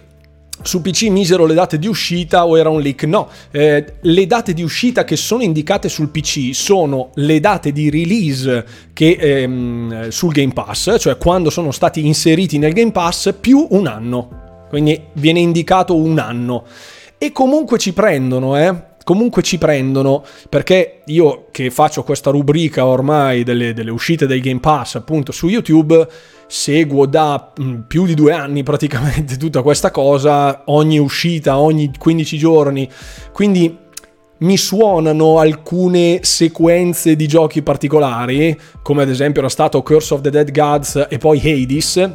su 0.63 0.81
PC 0.81 1.05
misero 1.05 1.47
le 1.47 1.55
date 1.55 1.79
di 1.79 1.87
uscita 1.87 2.47
o 2.47 2.59
era 2.59 2.69
un 2.69 2.81
leak? 2.81 3.05
No, 3.05 3.29
eh, 3.51 3.95
le 4.01 4.27
date 4.27 4.53
di 4.53 4.63
uscita 4.63 5.05
che 5.05 5.17
sono 5.17 5.43
indicate 5.43 5.89
sul 5.89 6.09
PC 6.09 6.55
sono 6.55 7.11
le 7.15 7.41
date 7.41 7.73
di 7.73 7.91
release 7.91 8.65
che, 8.93 9.17
ehm, 9.19 10.09
sul 10.09 10.33
Game 10.33 10.53
Pass, 10.53 10.97
cioè 10.99 11.17
quando 11.17 11.51
sono 11.51 11.71
stati 11.71 12.07
inseriti 12.07 12.59
nel 12.59 12.73
Game 12.73 12.93
Pass 12.93 13.35
più 13.39 13.67
un 13.71 13.87
anno. 13.87 14.41
Quindi 14.69 14.99
viene 15.15 15.41
indicato 15.41 15.95
un 15.95 16.19
anno. 16.19 16.65
E 17.19 17.31
comunque 17.31 17.79
ci 17.79 17.93
prendono, 17.93 18.57
eh? 18.57 18.75
Comunque 19.05 19.43
ci 19.43 19.59
prendono 19.59 20.25
perché 20.49 21.03
io 21.07 21.47
che 21.51 21.71
faccio 21.71 22.03
questa 22.03 22.31
rubrica 22.31 22.87
ormai 22.87 23.43
delle, 23.43 23.73
delle 23.73 23.91
uscite 23.91 24.27
del 24.27 24.41
Game 24.41 24.61
Pass 24.61 24.95
appunto 24.95 25.33
su 25.33 25.49
YouTube 25.49 26.09
seguo 26.47 27.07
da 27.07 27.53
mm, 27.61 27.81
più 27.89 28.05
di 28.05 28.15
due 28.15 28.33
anni 28.33 28.63
praticamente 28.63 29.37
tutta 29.39 29.63
questa 29.63 29.91
cosa, 29.91 30.63
ogni 30.67 30.99
uscita, 30.99 31.59
ogni 31.59 31.91
15 31.97 32.39
giorni. 32.39 32.89
Quindi 33.33 33.79
mi 34.39 34.57
suonano 34.57 35.39
alcune 35.39 36.21
sequenze 36.23 37.17
di 37.17 37.27
giochi 37.27 37.63
particolari, 37.63 38.59
come 38.83 39.03
ad 39.03 39.09
esempio 39.09 39.41
era 39.41 39.49
stato 39.49 39.83
Curse 39.83 40.15
of 40.15 40.21
the 40.21 40.31
Dead 40.31 40.51
Gods 40.51 41.07
e 41.09 41.19
poi 41.19 41.39
Hades, 41.39 42.11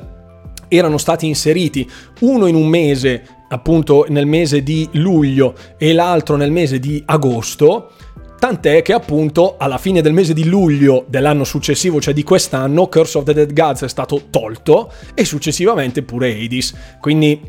erano 0.67 0.97
stati 0.97 1.26
inseriti 1.26 1.89
uno 2.19 2.47
in 2.47 2.56
un 2.56 2.67
mese 2.67 3.23
appunto 3.49 4.05
nel 4.10 4.25
mese 4.25 4.63
di 4.63 4.88
luglio 4.93 5.53
e 5.77 5.93
l'altro 5.93 6.36
nel 6.36 6.51
mese 6.51 6.79
di 6.79 7.01
agosto. 7.05 7.91
Tant'è 8.39 8.83
che 8.83 8.93
appunto 8.93 9.55
alla 9.57 9.79
fine 9.79 10.01
del 10.01 10.13
mese 10.13 10.33
di 10.33 10.45
luglio 10.45 11.05
dell'anno 11.07 11.43
successivo, 11.43 11.99
cioè 11.99 12.13
di 12.13 12.21
quest'anno, 12.21 12.88
Curse 12.88 13.17
of 13.17 13.23
the 13.23 13.33
Dead 13.33 13.51
Gods 13.51 13.83
è 13.83 13.89
stato 13.89 14.25
tolto 14.29 14.91
e 15.15 15.25
successivamente 15.25 16.03
pure 16.03 16.31
Hades. 16.31 16.73
Quindi 16.99 17.41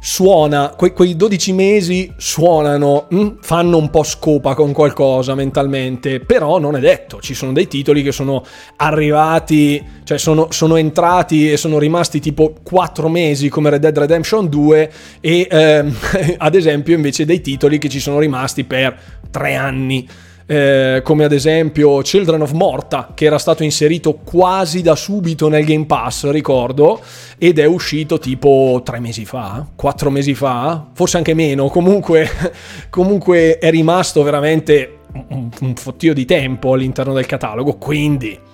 suona, 0.00 0.72
que- 0.76 0.92
quei 0.92 1.14
12 1.14 1.52
mesi 1.52 2.12
suonano, 2.16 3.06
mh, 3.10 3.20
mm, 3.20 3.28
fanno 3.40 3.76
un 3.76 3.90
po' 3.90 4.02
scopa 4.02 4.54
con 4.54 4.72
qualcosa 4.72 5.34
mentalmente, 5.34 6.20
però 6.20 6.58
non 6.58 6.74
è 6.74 6.80
detto, 6.80 7.20
ci 7.20 7.34
sono 7.34 7.52
dei 7.52 7.68
titoli 7.68 8.02
che 8.02 8.10
sono 8.10 8.44
arrivati, 8.76 9.84
cioè 10.04 10.18
sono, 10.18 10.48
sono 10.50 10.76
entrati 10.76 11.52
e 11.52 11.56
sono 11.56 11.78
rimasti 11.78 12.18
tipo 12.18 12.54
4 12.62 13.08
mesi 13.08 13.48
come 13.50 13.70
Red 13.70 13.82
Dead 13.82 13.98
Redemption 13.98 14.48
2 14.48 14.92
e 15.20 15.46
ehm, 15.50 15.94
ad 16.38 16.54
esempio 16.54 16.94
invece 16.94 17.26
dei 17.26 17.42
titoli 17.42 17.78
che 17.78 17.90
ci 17.90 18.00
sono 18.00 18.18
rimasti 18.18 18.64
per 18.64 18.98
3 19.30 19.54
anni 19.54 20.08
eh, 20.50 21.02
come 21.04 21.22
ad 21.22 21.30
esempio 21.30 22.00
Children 22.00 22.40
of 22.40 22.50
Morta, 22.50 23.12
che 23.14 23.26
era 23.26 23.38
stato 23.38 23.62
inserito 23.62 24.14
quasi 24.14 24.82
da 24.82 24.96
subito 24.96 25.48
nel 25.48 25.64
Game 25.64 25.86
Pass, 25.86 26.28
ricordo, 26.28 27.00
ed 27.38 27.60
è 27.60 27.66
uscito 27.66 28.18
tipo 28.18 28.80
tre 28.84 28.98
mesi 28.98 29.24
fa, 29.24 29.64
quattro 29.76 30.10
mesi 30.10 30.34
fa, 30.34 30.88
forse 30.92 31.18
anche 31.18 31.34
meno, 31.34 31.68
comunque, 31.68 32.28
comunque 32.90 33.58
è 33.58 33.70
rimasto 33.70 34.24
veramente 34.24 35.02
un, 35.28 35.50
un 35.60 35.74
fottio 35.76 36.12
di 36.12 36.24
tempo 36.24 36.72
all'interno 36.72 37.12
del 37.12 37.26
catalogo, 37.26 37.74
quindi... 37.74 38.48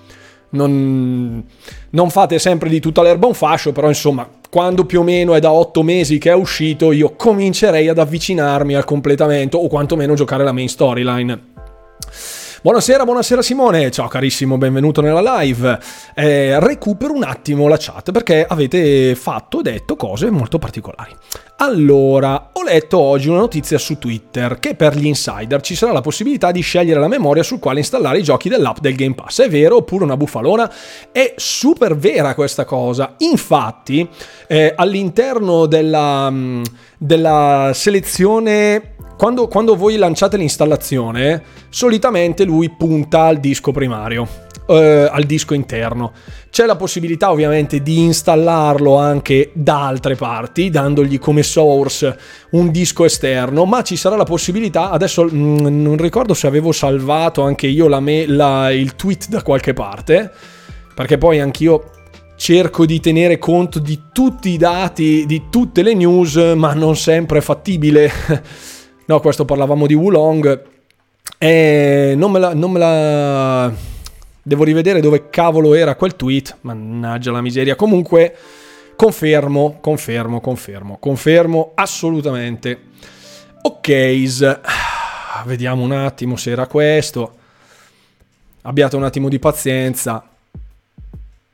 Non, 0.49 1.43
non, 1.89 2.09
fate 2.09 2.39
sempre 2.39 2.69
di 2.69 2.79
tutta 2.79 3.01
l'erba 3.01 3.27
un 3.27 3.33
fascio, 3.33 3.73
però 3.73 3.89
insomma, 3.89 4.25
quando 4.49 4.85
più 4.85 5.01
o 5.01 5.03
meno 5.03 5.35
è 5.35 5.41
da 5.41 5.51
otto 5.51 5.83
mesi 5.83 6.19
che 6.19 6.29
è 6.29 6.33
uscito, 6.33 6.93
io 6.93 7.15
comincerei 7.17 7.89
ad 7.89 7.99
avvicinarmi 7.99 8.73
al 8.73 8.85
completamento 8.85 9.57
o 9.57 9.67
quantomeno 9.67 10.13
giocare 10.13 10.45
la 10.45 10.53
main 10.53 10.69
storyline. 10.69 11.55
Buonasera, 12.59 13.03
buonasera 13.03 13.43
Simone, 13.43 13.91
ciao 13.91 14.07
carissimo, 14.07 14.57
benvenuto 14.57 14.99
nella 15.01 15.41
live. 15.41 15.77
Eh, 16.15 16.59
recupero 16.59 17.13
un 17.13 17.21
attimo 17.21 17.67
la 17.67 17.77
chat 17.77 18.11
perché 18.11 18.43
avete 18.47 19.13
fatto 19.13 19.59
e 19.59 19.61
detto 19.61 19.95
cose 19.95 20.31
molto 20.31 20.57
particolari. 20.57 21.15
Allora, 21.57 22.49
ho 22.53 22.63
letto 22.63 22.97
oggi 22.97 23.29
una 23.29 23.39
notizia 23.39 23.77
su 23.77 23.99
Twitter 23.99 24.57
che 24.59 24.73
per 24.73 24.97
gli 24.97 25.05
insider 25.05 25.61
ci 25.61 25.75
sarà 25.75 25.91
la 25.91 26.01
possibilità 26.01 26.49
di 26.49 26.61
scegliere 26.61 26.99
la 26.99 27.07
memoria 27.07 27.43
sul 27.43 27.59
quale 27.59 27.79
installare 27.79 28.17
i 28.17 28.23
giochi 28.23 28.49
dell'app 28.49 28.79
del 28.79 28.95
Game 28.95 29.13
Pass. 29.13 29.41
È 29.41 29.49
vero 29.49 29.77
oppure 29.77 30.03
una 30.03 30.17
bufalona? 30.17 30.71
È 31.11 31.35
super 31.37 31.95
vera 31.95 32.33
questa 32.33 32.65
cosa. 32.65 33.13
Infatti, 33.19 34.07
eh, 34.47 34.73
all'interno 34.75 35.67
della, 35.67 36.29
mm, 36.31 36.63
della 36.97 37.69
selezione 37.75 38.95
quando, 39.17 39.47
quando 39.47 39.75
voi 39.75 39.97
lanciate 39.97 40.37
l'installazione, 40.37 41.43
solitamente 41.69 42.43
lui 42.43 42.69
punta 42.69 43.23
al 43.23 43.39
disco 43.39 43.71
primario 43.71 44.45
eh, 44.67 45.09
al 45.11 45.23
disco 45.23 45.53
interno. 45.53 46.11
C'è 46.49 46.65
la 46.65 46.75
possibilità 46.75 47.31
ovviamente 47.31 47.81
di 47.81 47.99
installarlo 47.99 48.97
anche 48.97 49.51
da 49.53 49.87
altre 49.87 50.15
parti, 50.15 50.69
dandogli 50.69 51.19
come 51.19 51.43
source 51.43 52.17
un 52.51 52.71
disco 52.71 53.05
esterno, 53.05 53.65
ma 53.65 53.81
ci 53.81 53.95
sarà 53.95 54.15
la 54.15 54.23
possibilità, 54.23 54.91
adesso 54.91 55.23
mh, 55.23 55.35
mm, 55.35 55.81
non 55.81 55.97
ricordo 55.97 56.33
se 56.33 56.47
avevo 56.47 56.71
salvato 56.71 57.41
anche 57.43 57.67
io 57.67 57.87
la 57.87 57.99
me, 57.99 58.25
la, 58.27 58.71
il 58.71 58.95
tweet 58.95 59.27
da 59.29 59.41
qualche 59.41 59.73
parte, 59.73 60.31
perché 60.93 61.17
poi 61.17 61.39
anch'io 61.39 61.91
cerco 62.35 62.85
di 62.85 62.99
tenere 62.99 63.39
conto 63.39 63.79
di 63.79 64.03
tutti 64.11 64.49
i 64.49 64.57
dati, 64.57 65.25
di 65.25 65.43
tutte 65.49 65.81
le 65.81 65.93
news, 65.93 66.35
ma 66.55 66.73
non 66.73 66.95
sempre 66.95 67.39
è 67.39 67.41
fattibile. 67.41 68.11
no, 69.07 69.19
questo 69.19 69.43
parlavamo 69.43 69.87
di 69.87 69.93
Wulong. 69.95 70.63
E 71.37 72.13
non 72.15 72.31
me 72.31 72.39
la, 72.39 72.53
non 72.53 72.71
me 72.71 72.79
la 72.79 73.73
Devo 74.47 74.63
rivedere 74.63 75.01
dove 75.01 75.29
cavolo 75.29 75.73
era 75.73 75.95
quel 75.95 76.15
tweet. 76.15 76.59
Mannaggia 76.61 77.31
la 77.31 77.41
miseria. 77.41 77.75
Comunque, 77.75 78.33
confermo, 78.95 79.79
confermo, 79.81 80.39
confermo, 80.39 80.97
confermo 80.99 81.71
assolutamente. 81.75 82.79
Ok, 83.63 84.55
vediamo 85.43 85.83
un 85.83 85.91
attimo 85.91 86.37
se 86.37 86.51
era 86.51 86.65
questo. 86.65 87.35
Abbiate 88.61 88.95
un 88.95 89.03
attimo 89.03 89.27
di 89.27 89.37
pazienza. 89.37 90.23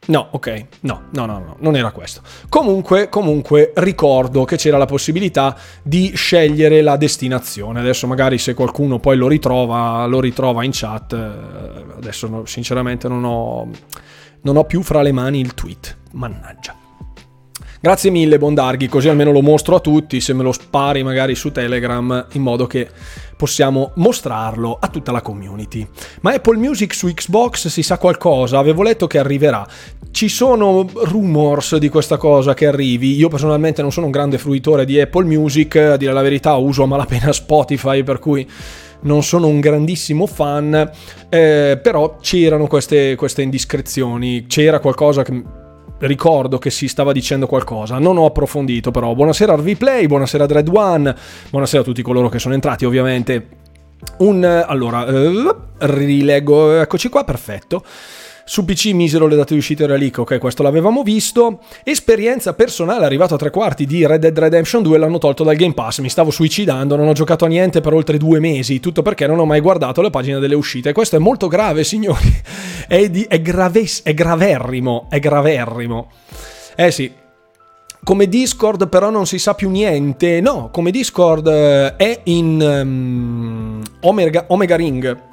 No, 0.06 0.28
ok, 0.32 0.66
no, 0.82 1.04
no, 1.12 1.26
no, 1.26 1.40
no, 1.40 1.56
non 1.60 1.76
era 1.76 1.92
questo. 1.92 2.22
Comunque, 2.50 3.08
comunque 3.08 3.72
ricordo 3.76 4.44
che 4.44 4.58
c'era 4.58 4.78
la 4.78 4.86
possibilità 4.86 5.56
di 5.82 6.12
scegliere 6.16 6.82
la 6.82 6.98
destinazione. 6.98 7.80
Adesso 7.80 8.06
magari 8.08 8.38
se 8.38 8.54
qualcuno 8.54 9.00
poi 9.00 9.16
lo 9.16 9.28
ritrova, 9.28 10.06
lo 10.06 10.20
ritrova 10.20 10.64
in 10.64 10.72
chat. 10.74 11.14
Eh, 11.14 11.98
adesso 11.98 12.46
sinceramente 12.46 13.08
non 13.08 13.24
ho, 13.24 13.70
non 14.42 14.58
ho 14.58 14.66
più 14.66 14.82
fra 14.82 15.02
le 15.02 15.14
mani 15.14 15.40
il 15.40 15.54
tweet. 15.54 15.98
Mannaggia. 16.12 16.83
Grazie 17.84 18.12
mille 18.12 18.38
Bondarghi, 18.38 18.88
così 18.88 19.10
almeno 19.10 19.34
lo 19.34 19.42
mostro 19.42 19.76
a 19.76 19.82
tutti, 19.82 20.22
se 20.22 20.32
me 20.32 20.42
lo 20.42 20.54
spari 20.54 21.04
magari 21.04 21.36
su 21.36 21.52
Telegram 21.52 22.28
in 22.32 22.42
modo 22.42 22.66
che 22.66 22.88
possiamo 23.36 23.92
mostrarlo 23.96 24.78
a 24.80 24.88
tutta 24.88 25.12
la 25.12 25.20
community. 25.20 25.86
Ma 26.22 26.32
Apple 26.32 26.56
Music 26.56 26.94
su 26.94 27.14
Xbox 27.14 27.68
si 27.68 27.84
sa 27.84 27.98
qualcosa? 27.98 28.58
Avevo 28.58 28.84
letto 28.84 29.06
che 29.06 29.20
arriverà. 29.20 29.68
Ci 30.12 30.30
sono 30.30 30.88
rumors 30.94 31.76
di 31.76 31.90
questa 31.90 32.16
cosa 32.16 32.54
che 32.54 32.68
arrivi. 32.68 33.18
Io 33.18 33.28
personalmente 33.28 33.82
non 33.82 33.92
sono 33.92 34.06
un 34.06 34.14
grande 34.14 34.38
fruitore 34.38 34.86
di 34.86 35.02
Apple 35.02 35.26
Music, 35.26 35.76
a 35.76 35.98
dire 35.98 36.14
la 36.14 36.22
verità 36.22 36.56
uso 36.56 36.84
a 36.84 36.88
malapena 36.88 37.34
Spotify, 37.34 38.02
per 38.04 38.20
cui 38.20 38.50
non 39.02 39.24
sono 39.24 39.48
un 39.48 39.60
grandissimo 39.60 40.26
fan, 40.26 40.90
eh, 41.28 41.78
però 41.84 42.16
c'erano 42.22 42.68
queste, 42.68 43.16
queste 43.18 43.42
indiscrezioni, 43.42 44.46
c'era 44.48 44.80
qualcosa 44.80 45.24
che 45.24 45.63
ricordo 46.04 46.58
che 46.58 46.70
si 46.70 46.88
stava 46.88 47.12
dicendo 47.12 47.48
qualcosa, 47.48 47.98
non 47.98 48.18
ho 48.18 48.26
approfondito 48.26 48.92
però. 48.92 49.14
Buonasera 49.14 49.56
RVPlay, 49.56 50.08
buonasera 50.08 50.46
Dread 50.46 50.70
One, 50.72 51.16
buonasera 51.50 51.82
a 51.82 51.86
tutti 51.86 52.02
coloro 52.02 52.30
che 52.30 52.40
sono 52.40 52.54
entrati 52.54 52.86
ovviamente. 52.86 53.48
Un, 54.18 54.44
allora, 54.44 55.06
eh, 55.06 55.56
rileggo, 55.80 56.80
eccoci 56.80 57.10
qua, 57.10 57.24
perfetto. 57.24 57.84
Su 58.46 58.66
PC 58.66 58.88
misero 58.88 59.28
le 59.28 59.38
date 59.38 59.54
di 59.54 59.60
uscita 59.60 59.84
era 59.84 59.96
leak, 59.96 60.18
ok, 60.18 60.38
questo 60.38 60.64
l'avevamo 60.64 61.02
visto. 61.02 61.60
Esperienza 61.84 62.54
personale, 62.54 63.06
arrivato 63.06 63.36
a 63.36 63.38
tre 63.38 63.50
quarti 63.50 63.86
di 63.86 64.06
Red 64.06 64.20
Dead 64.20 64.38
Redemption 64.38 64.84
2, 64.84 64.98
l'hanno 64.98 65.18
tolto 65.18 65.44
dal 65.44 65.56
Game 65.56 65.74
Pass. 65.74 66.00
Mi 66.00 66.10
stavo 66.10 66.30
suicidando, 66.30 66.98
non 66.98 67.08
ho 67.08 67.14
giocato 67.14 67.46
a 67.46 67.48
niente 67.48 67.80
per 67.80 67.94
oltre 67.94 68.18
due 68.18 68.40
mesi, 68.40 68.82
tutto 68.82 69.02
perché 69.02 69.28
non 69.28 69.40
ho 69.40 69.46
mai 69.46 69.62
guardato 69.62 70.02
le 70.02 70.10
pagine 70.10 70.40
delle 70.40 70.56
uscite. 70.56 70.92
Questo 70.92 71.16
è 71.16 71.20
molto 71.20 71.48
grave, 71.48 71.84
signori. 71.86 72.42
È, 72.88 73.10
di, 73.10 73.26
è, 73.30 73.42
graves, 73.42 74.02
è 74.04 74.14
graverrimo, 74.14 75.08
è 75.10 75.20
graverrimo. 75.20 76.12
Eh 76.76 76.92
sì, 76.92 77.12
come 78.04 78.28
Discord 78.28 78.90
però 78.90 79.10
non 79.10 79.26
si 79.26 79.40
sa 79.40 79.54
più 79.54 79.70
niente. 79.70 80.42
No, 80.42 80.70
come 80.70 80.92
Discord 80.92 81.48
eh, 81.48 81.96
è 81.96 82.20
in 82.26 82.60
um, 82.62 83.82
Omega, 84.02 84.46
Omega 84.50 84.76
Ring. 84.76 85.32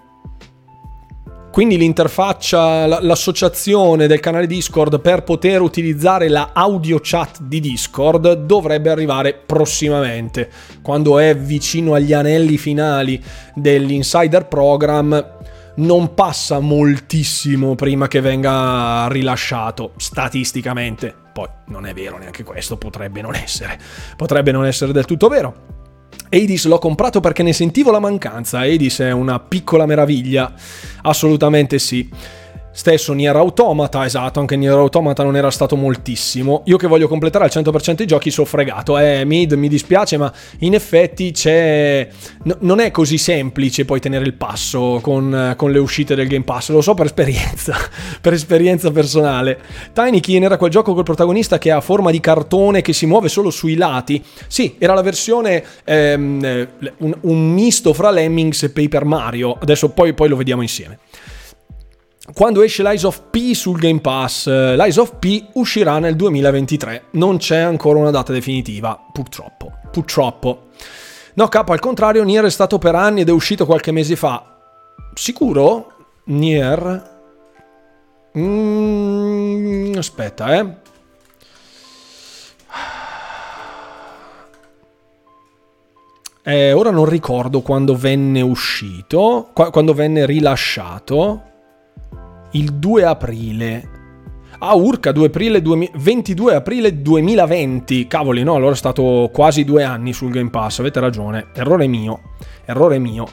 Quindi 1.50 1.76
l'interfaccia, 1.76 2.86
l'associazione 2.86 4.06
del 4.06 4.20
canale 4.20 4.46
Discord 4.46 5.00
per 5.00 5.24
poter 5.24 5.60
utilizzare 5.60 6.28
la 6.28 6.50
audio 6.54 7.00
chat 7.02 7.40
di 7.42 7.58
Discord 7.58 8.32
dovrebbe 8.44 8.88
arrivare 8.88 9.34
prossimamente, 9.34 10.48
quando 10.80 11.18
è 11.18 11.36
vicino 11.36 11.94
agli 11.94 12.12
anelli 12.12 12.56
finali 12.56 13.20
dell'insider 13.54 14.46
program. 14.46 15.38
Non 15.72 16.14
passa 16.14 16.60
moltissimo 16.60 17.74
prima 17.74 18.06
che 18.06 18.20
venga 18.20 19.08
rilasciato 19.08 19.92
statisticamente. 19.96 21.12
Poi 21.32 21.48
non 21.66 21.84
è 21.86 21.92
vero 21.94 22.18
neanche 22.18 22.44
questo, 22.44 22.76
potrebbe 22.76 23.22
non 23.22 23.34
essere. 23.34 23.78
Potrebbe 24.16 24.52
non 24.52 24.66
essere 24.66 24.92
del 24.92 25.04
tutto 25.04 25.28
vero. 25.28 25.79
Hades 26.30 26.66
l'ho 26.66 26.78
comprato 26.78 27.20
perché 27.20 27.42
ne 27.42 27.52
sentivo 27.52 27.90
la 27.90 27.98
mancanza. 27.98 28.60
Hades 28.60 29.00
è 29.00 29.10
una 29.10 29.40
piccola 29.40 29.84
meraviglia, 29.84 30.52
assolutamente 31.02 31.78
sì. 31.78 32.08
Stesso 32.72 33.12
Nier 33.14 33.34
Automata, 33.34 34.04
esatto, 34.04 34.38
anche 34.38 34.56
Nier 34.56 34.74
Automata 34.74 35.24
non 35.24 35.36
era 35.36 35.50
stato 35.50 35.74
moltissimo. 35.74 36.62
Io 36.66 36.76
che 36.76 36.86
voglio 36.86 37.08
completare 37.08 37.44
al 37.44 37.50
100% 37.52 38.02
i 38.02 38.06
giochi 38.06 38.30
sono 38.30 38.46
fregato. 38.46 38.96
Eh, 38.96 39.24
Mid, 39.24 39.52
mi 39.54 39.68
dispiace, 39.68 40.16
ma 40.16 40.32
in 40.60 40.74
effetti 40.74 41.32
c'è... 41.32 42.08
No, 42.44 42.56
non 42.60 42.78
è 42.78 42.92
così 42.92 43.18
semplice 43.18 43.84
poi 43.84 43.98
tenere 43.98 44.24
il 44.24 44.34
passo 44.34 45.00
con, 45.02 45.54
con, 45.56 45.72
le 45.72 45.78
uscite 45.80 46.14
del 46.14 46.28
Game 46.28 46.44
Pass. 46.44 46.70
Lo 46.70 46.80
so 46.80 46.94
per 46.94 47.06
esperienza, 47.06 47.76
per 48.20 48.34
esperienza 48.34 48.92
personale. 48.92 49.58
Tiny 49.92 50.20
Kin 50.20 50.44
era 50.44 50.56
quel 50.56 50.70
gioco 50.70 50.94
col 50.94 51.02
protagonista 51.02 51.58
che 51.58 51.72
ha 51.72 51.80
forma 51.80 52.12
di 52.12 52.20
cartone 52.20 52.82
che 52.82 52.92
si 52.92 53.04
muove 53.04 53.28
solo 53.28 53.50
sui 53.50 53.74
lati. 53.74 54.22
Sì, 54.46 54.76
era 54.78 54.94
la 54.94 55.02
versione, 55.02 55.64
ehm, 55.82 56.68
un, 56.98 57.16
un, 57.22 57.52
misto 57.52 57.92
fra 57.92 58.12
Lemmings 58.12 58.62
e 58.62 58.70
Paper 58.70 59.04
Mario. 59.04 59.58
Adesso 59.60 59.88
poi, 59.88 60.14
poi 60.14 60.28
lo 60.28 60.36
vediamo 60.36 60.62
insieme 60.62 60.98
quando 62.34 62.62
esce 62.62 62.82
l'Eyes 62.82 63.04
of 63.04 63.22
P 63.30 63.54
sul 63.54 63.78
Game 63.78 64.00
Pass, 64.00 64.46
eh, 64.46 64.76
l'Eyes 64.76 64.98
of 64.98 65.14
P 65.18 65.48
uscirà 65.54 65.98
nel 65.98 66.16
2023. 66.16 67.04
Non 67.12 67.38
c'è 67.38 67.58
ancora 67.58 67.98
una 67.98 68.10
data 68.10 68.32
definitiva, 68.32 68.98
purtroppo. 69.12 69.72
Purtroppo. 69.90 70.68
No, 71.34 71.48
capo, 71.48 71.72
al 71.72 71.80
contrario, 71.80 72.22
Nier 72.22 72.44
è 72.44 72.50
stato 72.50 72.78
per 72.78 72.94
anni 72.94 73.22
ed 73.22 73.28
è 73.28 73.32
uscito 73.32 73.64
qualche 73.64 73.90
mese 73.90 74.16
fa. 74.16 74.58
Sicuro? 75.14 75.92
Nier? 76.24 77.18
Mm, 78.36 79.94
aspetta, 79.96 80.54
eh. 80.56 80.74
eh. 86.42 86.72
Ora 86.72 86.90
non 86.90 87.06
ricordo 87.06 87.62
quando 87.62 87.96
venne 87.96 88.42
uscito, 88.42 89.48
quando 89.52 89.94
venne 89.94 90.26
rilasciato 90.26 91.48
il 92.52 92.72
2 92.74 93.04
aprile. 93.04 93.88
Ah, 94.58 94.74
urca, 94.74 95.12
2 95.12 95.26
aprile 95.26 95.62
2000, 95.62 95.92
22 95.96 96.54
aprile 96.54 97.00
2020. 97.00 98.06
Cavoli, 98.06 98.42
no, 98.42 98.54
allora 98.54 98.72
è 98.72 98.76
stato 98.76 99.30
quasi 99.32 99.64
due 99.64 99.84
anni 99.84 100.12
sul 100.12 100.30
Game 100.30 100.50
Pass, 100.50 100.80
avete 100.80 101.00
ragione. 101.00 101.46
Errore 101.54 101.86
mio. 101.86 102.20
Errore 102.66 102.98
mio. 102.98 103.26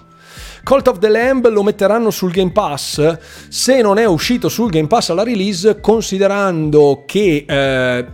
Cult 0.63 0.87
of 0.87 0.99
the 0.99 1.09
Lamb 1.09 1.47
lo 1.47 1.63
metteranno 1.63 2.11
sul 2.11 2.31
Game 2.31 2.51
Pass 2.51 3.17
se 3.47 3.81
non 3.81 3.97
è 3.97 4.05
uscito 4.05 4.49
sul 4.49 4.69
Game 4.69 4.87
Pass 4.87 5.09
alla 5.09 5.23
release, 5.23 5.79
considerando 5.79 7.03
che 7.05 7.45
eh, 7.47 8.05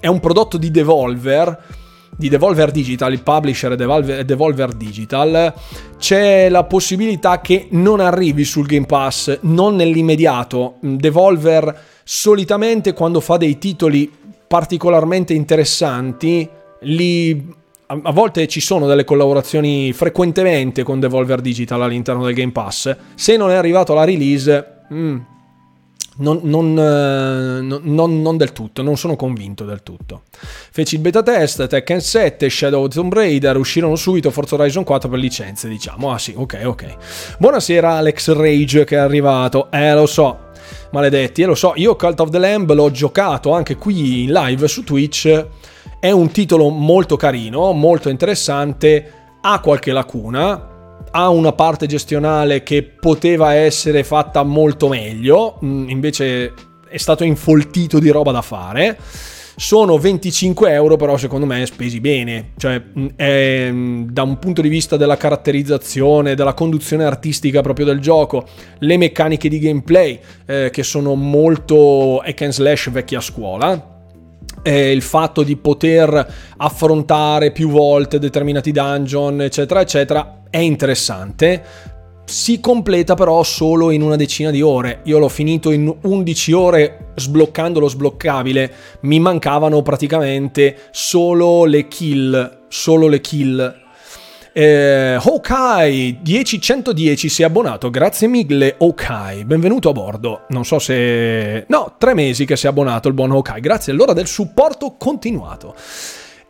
è 0.00 0.06
un 0.06 0.20
prodotto 0.20 0.58
di 0.58 0.70
Devolver 0.70 1.64
di 2.18 2.28
Devolver 2.28 2.72
Digital, 2.72 3.12
il 3.12 3.22
publisher 3.22 3.76
Devolver, 3.76 4.24
Devolver 4.24 4.72
Digital, 4.72 5.54
c'è 5.96 6.48
la 6.48 6.64
possibilità 6.64 7.40
che 7.40 7.68
non 7.70 8.00
arrivi 8.00 8.42
sul 8.42 8.66
Game 8.66 8.86
Pass, 8.86 9.38
non 9.42 9.76
nell'immediato. 9.76 10.74
Devolver 10.80 11.80
solitamente 12.02 12.92
quando 12.92 13.20
fa 13.20 13.36
dei 13.36 13.56
titoli 13.58 14.10
particolarmente 14.48 15.32
interessanti, 15.32 16.48
li 16.80 17.56
a 17.90 18.12
volte 18.12 18.46
ci 18.48 18.60
sono 18.60 18.86
delle 18.86 19.04
collaborazioni 19.04 19.94
frequentemente 19.94 20.82
con 20.82 21.00
Devolver 21.00 21.40
Digital 21.40 21.82
all'interno 21.82 22.24
del 22.24 22.34
Game 22.34 22.52
Pass. 22.52 22.94
Se 23.14 23.36
non 23.36 23.50
è 23.50 23.54
arrivato 23.54 23.94
la 23.94 24.04
release, 24.04 24.82
mm, 24.92 25.18
non, 26.18 26.40
non, 26.42 26.78
eh, 26.78 27.60
non, 27.60 28.22
non, 28.22 28.36
del 28.36 28.52
tutto, 28.52 28.82
non 28.82 28.96
sono 28.96 29.16
convinto 29.16 29.64
del 29.64 29.82
tutto. 29.82 30.22
Feci 30.70 30.96
il 30.96 31.00
beta 31.00 31.22
test, 31.22 31.66
Tekken 31.66 32.00
7, 32.00 32.48
Shadow 32.48 32.84
of 32.84 32.94
Tomb 32.94 33.12
Raider, 33.12 33.56
uscirono 33.56 33.96
subito 33.96 34.30
Forza 34.30 34.54
Horizon 34.54 34.84
4 34.84 35.08
per 35.08 35.18
licenze, 35.18 35.68
diciamo. 35.68 36.12
Ah 36.12 36.18
sì, 36.18 36.34
ok, 36.36 36.60
ok. 36.64 36.96
Buonasera 37.38 37.92
Alex 37.92 38.32
Rage 38.32 38.84
che 38.84 38.96
è 38.96 38.98
arrivato. 38.98 39.70
Eh, 39.70 39.94
lo 39.94 40.06
so, 40.06 40.50
maledetti, 40.92 41.42
eh, 41.42 41.46
lo 41.46 41.54
so. 41.54 41.72
Io 41.76 41.96
Cult 41.96 42.20
of 42.20 42.30
the 42.30 42.38
Lamb 42.38 42.72
l'ho 42.72 42.90
giocato 42.90 43.52
anche 43.52 43.76
qui 43.76 44.24
in 44.24 44.32
live 44.32 44.66
su 44.68 44.84
Twitch. 44.84 45.46
È 46.00 46.10
un 46.10 46.30
titolo 46.30 46.68
molto 46.68 47.16
carino, 47.16 47.72
molto 47.72 48.08
interessante 48.08 49.12
ha 49.40 49.60
qualche 49.60 49.92
lacuna, 49.92 50.67
ha 51.10 51.28
una 51.28 51.52
parte 51.52 51.86
gestionale 51.86 52.62
che 52.62 52.82
poteva 52.82 53.54
essere 53.54 54.04
fatta 54.04 54.42
molto 54.42 54.88
meglio, 54.88 55.58
mm, 55.64 55.88
invece 55.88 56.52
è 56.88 56.96
stato 56.96 57.24
infoltito 57.24 57.98
di 57.98 58.10
roba 58.10 58.32
da 58.32 58.42
fare. 58.42 58.98
Sono 59.56 59.98
25 59.98 60.70
euro, 60.70 60.96
però 60.96 61.16
secondo 61.16 61.44
me 61.44 61.66
spesi 61.66 62.00
bene. 62.00 62.52
Cioè, 62.56 62.80
mm, 62.98 63.06
è, 63.16 63.68
mm, 63.70 64.08
da 64.10 64.22
un 64.22 64.38
punto 64.38 64.62
di 64.62 64.68
vista 64.68 64.96
della 64.96 65.16
caratterizzazione, 65.16 66.34
della 66.34 66.54
conduzione 66.54 67.04
artistica 67.04 67.60
proprio 67.60 67.86
del 67.86 68.00
gioco, 68.00 68.46
le 68.78 68.96
meccaniche 68.96 69.48
di 69.48 69.58
gameplay, 69.58 70.18
eh, 70.46 70.70
che 70.70 70.82
sono 70.82 71.14
molto 71.14 72.20
hack 72.20 72.42
and 72.42 72.52
slash 72.52 72.90
vecchia 72.90 73.20
scuola 73.20 73.96
eh, 74.68 74.92
il 74.92 75.00
fatto 75.00 75.42
di 75.42 75.56
poter 75.56 76.34
affrontare 76.58 77.52
più 77.52 77.70
volte 77.70 78.18
determinati 78.18 78.70
dungeon, 78.70 79.40
eccetera, 79.40 79.80
eccetera, 79.80 80.42
è 80.50 80.58
interessante. 80.58 81.64
Si 82.26 82.60
completa 82.60 83.14
però 83.14 83.42
solo 83.42 83.90
in 83.90 84.02
una 84.02 84.16
decina 84.16 84.50
di 84.50 84.60
ore. 84.60 85.00
Io 85.04 85.18
l'ho 85.18 85.30
finito 85.30 85.70
in 85.70 85.90
11 86.02 86.52
ore 86.52 87.12
sbloccando 87.14 87.80
lo 87.80 87.88
sbloccabile. 87.88 88.70
Mi 89.00 89.18
mancavano 89.18 89.80
praticamente 89.80 90.76
solo 90.90 91.64
le 91.64 91.88
kill. 91.88 92.66
Solo 92.68 93.08
le 93.08 93.22
kill 93.22 93.86
eh, 94.58 95.16
Hawkeye 95.22 96.18
10110 96.20 97.28
si 97.28 97.42
è 97.42 97.44
abbonato, 97.44 97.90
grazie 97.90 98.26
mille 98.26 98.74
Hawkeye, 98.76 99.44
benvenuto 99.44 99.90
a 99.90 99.92
bordo. 99.92 100.46
Non 100.48 100.64
so 100.64 100.80
se... 100.80 101.64
No, 101.68 101.94
tre 101.96 102.12
mesi 102.12 102.44
che 102.44 102.56
si 102.56 102.66
è 102.66 102.68
abbonato 102.68 103.06
il 103.06 103.14
buon 103.14 103.30
Hawkeye, 103.30 103.60
grazie 103.60 103.92
allora 103.92 104.12
del 104.14 104.26
supporto 104.26 104.96
continuato. 104.98 105.76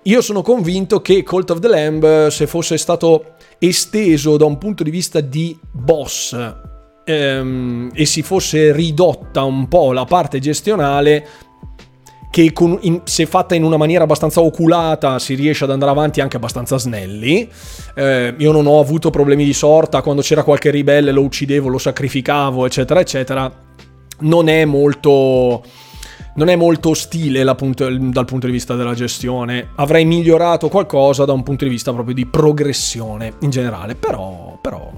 Io 0.05 0.23
sono 0.23 0.40
convinto 0.40 1.03
che 1.03 1.23
Cult 1.23 1.51
of 1.51 1.59
the 1.59 1.68
Lamb, 1.68 2.29
se 2.29 2.47
fosse 2.47 2.79
stato 2.79 3.35
esteso 3.59 4.38
da 4.38 4.47
un 4.47 4.57
punto 4.57 4.83
di 4.83 4.90
vista 4.90 5.21
di 5.21 5.59
boss 5.71 6.35
ehm, 7.05 7.90
e 7.92 8.07
si 8.07 8.23
fosse 8.23 8.73
ridotta 8.73 9.42
un 9.42 9.68
po' 9.68 9.92
la 9.92 10.07
parte 10.07 10.38
gestionale, 10.38 11.27
che 12.31 12.53
con, 12.53 12.79
in, 12.83 13.01
se 13.05 13.27
fatta 13.27 13.55
in 13.55 13.64
una 13.64 13.77
maniera 13.77 14.05
abbastanza 14.05 14.41
oculata 14.41 15.19
si 15.19 15.35
riesce 15.35 15.64
ad 15.64 15.71
andare 15.71 15.91
avanti 15.91 16.21
anche 16.21 16.37
abbastanza 16.37 16.79
snelli. 16.79 17.49
Eh, 17.95 18.35
io 18.37 18.53
non 18.53 18.67
ho 18.67 18.81
avuto 18.81 19.11
problemi 19.11 19.45
di 19.45 19.55
sorta, 19.55 20.03
quando 20.03 20.23
c'era 20.23 20.43
qualche 20.43 20.71
ribelle 20.71 21.12
lo 21.12 21.23
uccidevo, 21.23 21.69
lo 21.69 21.79
sacrificavo, 21.79 22.67
eccetera, 22.67 23.01
eccetera. 23.01 23.53
Non 24.21 24.49
è 24.49 24.64
molto 24.64 25.62
non 26.35 26.49
è 26.49 26.57
molto 26.57 26.91
ostile 26.91 27.43
dal 27.43 27.57
punto 27.57 27.88
di 27.88 28.53
vista 28.53 28.77
della 28.77 28.95
gestione. 28.95 29.71
Avrei 29.75 30.05
migliorato 30.05 30.69
qualcosa 30.69 31.25
da 31.25 31.33
un 31.33 31.43
punto 31.43 31.64
di 31.64 31.71
vista 31.71 31.93
proprio 31.93 32.14
di 32.14 32.27
progressione 32.27 33.35
in 33.41 33.51
generale, 33.51 33.97
però, 33.97 34.57
però 34.62 34.88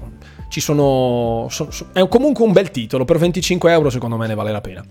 sono, 0.59 1.47
so, 1.49 1.67
so, 1.71 1.87
è 1.93 2.05
comunque 2.07 2.43
un 2.43 2.51
bel 2.51 2.71
titolo, 2.71 3.05
per 3.05 3.17
25 3.17 3.71
euro 3.71 3.89
secondo 3.89 4.17
me 4.17 4.27
ne 4.27 4.35
vale 4.35 4.51
la 4.51 4.61
pena. 4.61 4.83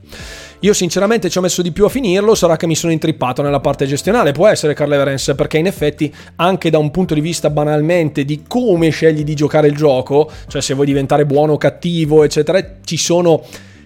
Io 0.60 0.72
sinceramente 0.72 1.28
ci 1.28 1.38
ho 1.38 1.40
messo 1.40 1.62
di 1.62 1.72
più 1.72 1.84
a 1.84 1.88
finirlo, 1.88 2.34
sarà 2.34 2.56
che 2.56 2.66
mi 2.66 2.74
sono 2.74 2.92
intrippato 2.92 3.42
nella 3.42 3.60
parte 3.60 3.86
gestionale, 3.86 4.32
può 4.32 4.46
essere 4.46 4.74
Carl 4.74 4.92
Everens, 4.92 5.32
perché 5.36 5.58
in 5.58 5.66
effetti 5.66 6.12
anche 6.36 6.70
da 6.70 6.78
un 6.78 6.90
punto 6.90 7.14
di 7.14 7.20
vista 7.20 7.50
banalmente 7.50 8.24
di 8.24 8.44
come 8.46 8.90
scegli 8.90 9.24
di 9.24 9.34
giocare 9.34 9.68
il 9.68 9.76
gioco, 9.76 10.30
cioè 10.48 10.62
se 10.62 10.74
vuoi 10.74 10.86
diventare 10.86 11.26
buono 11.26 11.52
o 11.52 11.58
cattivo, 11.58 12.24
eccetera, 12.24 12.64
ci 12.84 12.96
sono 12.96 13.42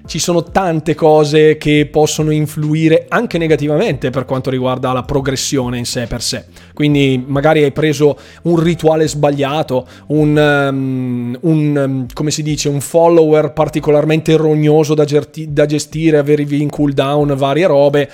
ci 0.07 0.19
sono 0.19 0.43
tante 0.43 0.95
cose 0.95 1.57
che 1.57 1.89
possono 1.91 2.31
influire 2.31 3.07
anche 3.09 3.39
negativamente 3.39 4.11
per 4.11 4.25
quanto 4.25 4.51
riguarda 4.51 4.93
la 4.93 5.03
progressione 5.03 5.79
in 5.79 5.87
sé 5.87 6.07
per 6.07 6.23
sé. 6.23 6.45
Quindi 6.75 7.23
magari 7.27 7.63
hai 7.63 7.73
preso 7.73 8.19
un 8.43 8.61
rituale 8.61 9.09
sbagliato, 9.09 9.87
un, 10.09 10.37
um, 10.37 11.39
un 11.41 11.77
um, 11.77 12.07
come 12.13 12.31
si 12.31 12.43
dice, 12.43 12.69
un 12.69 12.81
follower 12.81 13.53
particolarmente 13.53 14.37
rognoso 14.37 14.95
da, 14.95 15.05
gerti- 15.05 15.53
da 15.53 15.65
gestire, 15.65 16.19
avevi 16.19 16.61
in 16.61 16.69
cooldown 16.69 17.35
varie 17.37 17.67
robe 17.67 18.11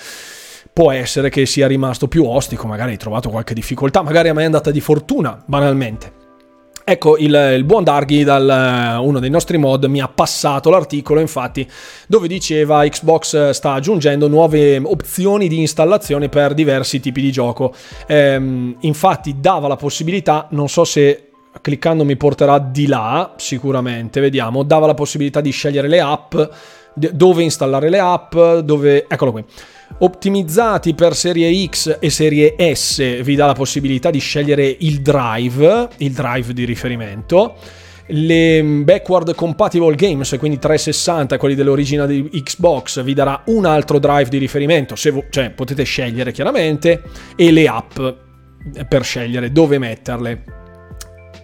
può 0.73 0.93
essere 0.93 1.31
che 1.31 1.47
sia 1.47 1.67
rimasto 1.67 2.07
più 2.07 2.25
ostico, 2.25 2.69
magari 2.69 2.93
hai 2.93 2.97
trovato 2.97 3.29
qualche 3.29 3.55
difficoltà, 3.55 4.03
magari 4.03 4.29
a 4.29 4.35
me 4.35 4.43
è 4.43 4.47
andata 4.47 4.71
di 4.71 4.81
fortuna, 4.81 5.43
banalmente. 5.45 6.20
Ecco, 6.85 7.17
il, 7.19 7.55
il, 7.57 7.65
buon 7.65 7.85
Darghi, 7.85 8.25
dal, 8.25 8.99
uno 9.01 9.21
dei 9.21 9.31
nostri 9.31 9.59
mod, 9.59 9.85
mi 9.85 10.01
ha 10.01 10.09
passato 10.09 10.71
l'articolo, 10.71 11.21
infatti, 11.21 11.69
dove 12.09 12.27
diceva 12.27 12.87
Xbox 12.87 13.51
sta 13.51 13.75
aggiungendo 13.75 14.29
nuove 14.29 14.79
opzioni 14.79 15.47
di 15.47 15.61
installazione 15.61 16.29
per 16.29 16.55
diversi 16.55 16.99
tipi 16.99 17.21
di 17.21 17.31
gioco. 17.31 17.73
Ehm, 18.07 18.77
infatti 18.81 19.37
dava 19.39 19.69
la 19.69 19.77
possibilità, 19.77 20.49
non 20.51 20.69
so 20.69 20.85
se 20.85 21.31
cliccando 21.61 22.05
mi 22.05 22.17
porterà 22.17 22.59
di 22.59 22.87
là, 22.87 23.35
sicuramente, 23.37 24.21
vediamo, 24.21 24.63
dava 24.63 24.87
la 24.87 24.95
possibilità 24.95 25.41
di 25.41 25.51
scegliere 25.51 25.89
le 25.89 26.01
app, 26.01 26.35
dove 26.95 27.43
installare 27.43 27.89
le 27.89 27.99
app, 27.99 28.37
dove... 28.37 29.07
Eccolo 29.09 29.33
qui 29.33 29.45
ottimizzati 29.99 30.95
per 30.95 31.15
serie 31.15 31.67
X 31.67 31.99
e 32.01 32.11
serie 32.11 32.55
S 32.75 33.23
vi 33.23 33.35
dà 33.35 33.47
la 33.47 33.53
possibilità 33.53 34.11
di 34.11 34.19
scegliere 34.19 34.77
il 34.81 35.01
drive, 35.01 35.89
il 35.99 36.13
drive 36.13 36.53
di 36.53 36.65
riferimento. 36.65 37.57
Le 38.13 38.63
backward 38.83 39.35
compatible 39.37 39.95
games, 39.95 40.35
quindi 40.39 40.59
360, 40.59 41.39
quelli 41.39 41.55
dell'origine 41.55 42.07
di 42.09 42.29
Xbox, 42.43 43.05
vi 43.05 43.15
darà 43.15 43.43
un 43.47 43.67
altro 43.67 44.01
drive 44.01 44.29
di 44.29 44.39
riferimento, 44.39 44.97
vo- 45.13 45.27
cioè 45.31 45.51
potete 45.51 45.85
scegliere 45.85 46.33
chiaramente, 46.33 47.03
e 47.37 47.53
le 47.53 47.69
app 47.69 48.01
per 48.89 49.05
scegliere 49.05 49.53
dove 49.53 49.79
metterle. 49.79 50.45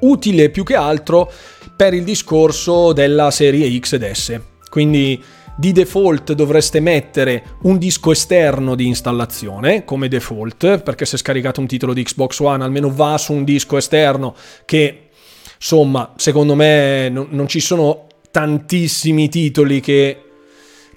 Utile 0.01 0.51
più 0.51 0.65
che 0.65 0.75
altro 0.75 1.31
per 1.77 1.95
il 1.95 2.03
discorso 2.03 2.93
della 2.93 3.31
serie 3.31 3.79
X 3.79 3.93
ed 3.93 4.11
S. 4.11 4.41
Quindi 4.69 5.23
di 5.57 5.73
default 5.73 6.35
dovreste 6.35 6.81
mettere 6.81 7.43
un 7.63 7.79
disco 7.79 8.13
esterno 8.13 8.75
di 8.75 8.87
installazione 8.87 9.85
come 9.85 10.09
default, 10.09 10.83
perché 10.83 11.07
se 11.07 11.17
scaricate 11.17 11.61
un 11.61 11.67
titolo 11.67 11.95
di 11.95 12.03
Xbox 12.03 12.39
One 12.41 12.63
almeno 12.63 12.93
va 12.93 13.17
su 13.17 13.33
un 13.33 13.45
disco 13.45 13.79
esterno 13.79 14.35
che 14.67 15.09
insomma 15.57 16.13
secondo 16.17 16.55
me 16.55 17.09
non, 17.09 17.49
ci 17.49 17.61
sono 17.61 18.07
tantissimi 18.31 19.31
titoli 19.31 19.81
che 19.81 20.21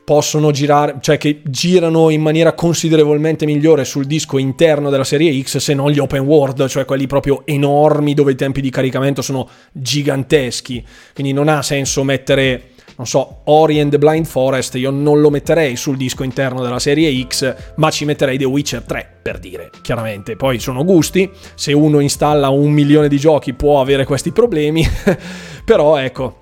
possono 0.03 0.51
girare, 0.51 0.97
cioè 1.01 1.17
che 1.17 1.41
girano 1.45 2.09
in 2.09 2.19
maniera 2.19 2.53
considerevolmente 2.53 3.45
migliore 3.45 3.85
sul 3.85 4.05
disco 4.05 4.39
interno 4.39 4.89
della 4.89 5.03
serie 5.03 5.39
X 5.41 5.57
se 5.57 5.75
non 5.75 5.91
gli 5.91 5.99
open 5.99 6.23
world, 6.23 6.67
cioè 6.67 6.83
quelli 6.83 7.05
proprio 7.05 7.43
enormi 7.45 8.15
dove 8.15 8.31
i 8.31 8.35
tempi 8.35 8.59
di 8.59 8.71
caricamento 8.71 9.21
sono 9.21 9.47
giganteschi. 9.71 10.83
Quindi 11.13 11.31
non 11.31 11.47
ha 11.47 11.61
senso 11.61 12.03
mettere 12.03 12.68
non 12.99 13.07
so, 13.07 13.43
Ori 13.45 13.79
and 13.79 13.91
the 13.91 13.97
Blind 13.97 14.25
Forest, 14.25 14.75
io 14.75 14.91
non 14.91 15.21
lo 15.21 15.29
metterei 15.29 15.77
sul 15.77 15.95
disco 15.95 16.23
interno 16.23 16.61
della 16.61 16.79
serie 16.79 17.25
X, 17.25 17.55
ma 17.77 17.89
ci 17.91 18.03
metterei 18.03 18.37
The 18.37 18.43
Witcher 18.43 18.83
3, 18.83 19.19
per 19.21 19.39
dire, 19.39 19.69
chiaramente. 19.81 20.35
Poi 20.35 20.59
sono 20.59 20.83
gusti, 20.83 21.31
se 21.55 21.71
uno 21.71 22.01
installa 22.01 22.49
un 22.49 22.71
milione 22.71 23.07
di 23.07 23.17
giochi 23.17 23.53
può 23.53 23.79
avere 23.79 24.03
questi 24.03 24.33
problemi, 24.33 24.85
però 25.63 25.95
ecco, 25.95 26.39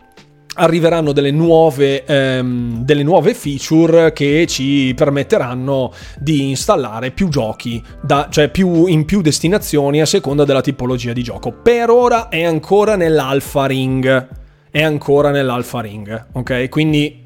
arriveranno 0.56 1.12
delle 1.12 1.30
nuove, 1.30 2.04
ehm, 2.04 2.84
delle 2.84 3.04
nuove, 3.04 3.36
feature 3.36 4.12
che 4.12 4.48
ci 4.48 4.94
permetteranno 4.96 5.94
di 6.18 6.50
installare 6.50 7.12
più 7.12 7.30
giochi, 7.30 7.80
da, 8.02 8.30
cioè 8.32 8.50
più, 8.50 8.88
in 8.88 9.06
più 9.06 9.22
destinazioni 9.22 10.02
a 10.02 10.08
seconda 10.08 10.44
della 10.44 10.62
tipologia 10.62 11.14
di 11.14 11.22
gioco. 11.22 11.52
Per 11.52 11.92
ora 11.92 12.30
è 12.30 12.44
ancora 12.44 12.96
nell'alpha 12.96 13.68
ring 13.68 14.46
è 14.78 14.84
ancora 14.84 15.32
nell'Alpha 15.32 15.82
Ring, 15.82 16.26
ok? 16.34 16.70
Quindi 16.70 17.26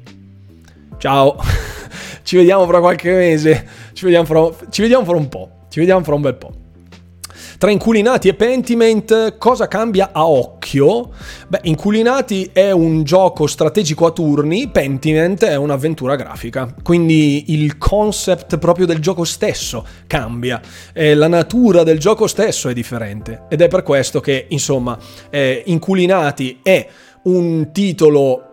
ciao, 0.96 1.36
ci 2.24 2.36
vediamo 2.36 2.64
fra 2.64 2.80
qualche 2.80 3.12
mese, 3.12 3.68
ci 3.92 4.06
vediamo 4.06 4.24
fra, 4.24 4.48
ci 4.70 4.80
vediamo 4.80 5.04
fra 5.04 5.16
un 5.16 5.28
po', 5.28 5.50
ci 5.68 5.80
vediamo 5.80 6.02
fra 6.02 6.14
un 6.14 6.22
bel 6.22 6.34
po'. 6.34 6.52
Tra 7.58 7.70
Inculinati 7.70 8.28
e 8.28 8.34
Pentiment 8.34 9.36
cosa 9.36 9.68
cambia 9.68 10.12
a 10.12 10.26
occhio? 10.26 11.10
Beh, 11.46 11.60
Inculinati 11.64 12.48
è 12.54 12.70
un 12.70 13.04
gioco 13.04 13.46
strategico 13.46 14.06
a 14.06 14.12
turni, 14.12 14.68
Pentiment 14.68 15.44
è 15.44 15.54
un'avventura 15.54 16.16
grafica, 16.16 16.74
quindi 16.82 17.52
il 17.52 17.76
concept 17.76 18.56
proprio 18.56 18.86
del 18.86 18.98
gioco 18.98 19.24
stesso 19.24 19.86
cambia, 20.06 20.58
e 20.94 21.14
la 21.14 21.28
natura 21.28 21.82
del 21.82 21.98
gioco 21.98 22.26
stesso 22.26 22.70
è 22.70 22.72
differente 22.72 23.42
ed 23.50 23.60
è 23.60 23.68
per 23.68 23.82
questo 23.82 24.20
che, 24.20 24.46
insomma, 24.48 24.98
eh, 25.28 25.62
Inculinati 25.66 26.60
è 26.62 26.88
un 27.24 27.70
titolo 27.72 28.52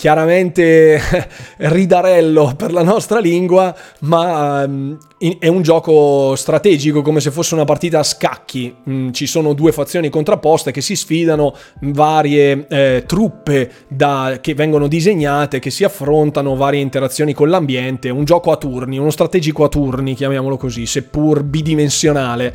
chiaramente 0.00 0.98
ridarello 1.58 2.54
per 2.56 2.72
la 2.72 2.82
nostra 2.82 3.18
lingua, 3.18 3.76
ma 4.00 4.64
um, 4.64 4.96
è 5.38 5.46
un 5.46 5.60
gioco 5.60 6.34
strategico 6.36 7.02
come 7.02 7.20
se 7.20 7.30
fosse 7.30 7.52
una 7.52 7.66
partita 7.66 7.98
a 7.98 8.02
scacchi. 8.02 8.74
Mm, 8.88 9.10
ci 9.10 9.26
sono 9.26 9.52
due 9.52 9.72
fazioni 9.72 10.08
contrapposte 10.08 10.70
che 10.72 10.80
si 10.80 10.96
sfidano, 10.96 11.54
varie 11.80 12.66
eh, 12.70 13.04
truppe 13.06 13.70
da, 13.88 14.38
che 14.40 14.54
vengono 14.54 14.88
disegnate, 14.88 15.58
che 15.58 15.68
si 15.68 15.84
affrontano, 15.84 16.56
varie 16.56 16.80
interazioni 16.80 17.34
con 17.34 17.50
l'ambiente, 17.50 18.08
un 18.08 18.24
gioco 18.24 18.52
a 18.52 18.56
turni, 18.56 18.96
uno 18.96 19.10
strategico 19.10 19.64
a 19.64 19.68
turni, 19.68 20.14
chiamiamolo 20.14 20.56
così, 20.56 20.86
seppur 20.86 21.42
bidimensionale. 21.42 22.54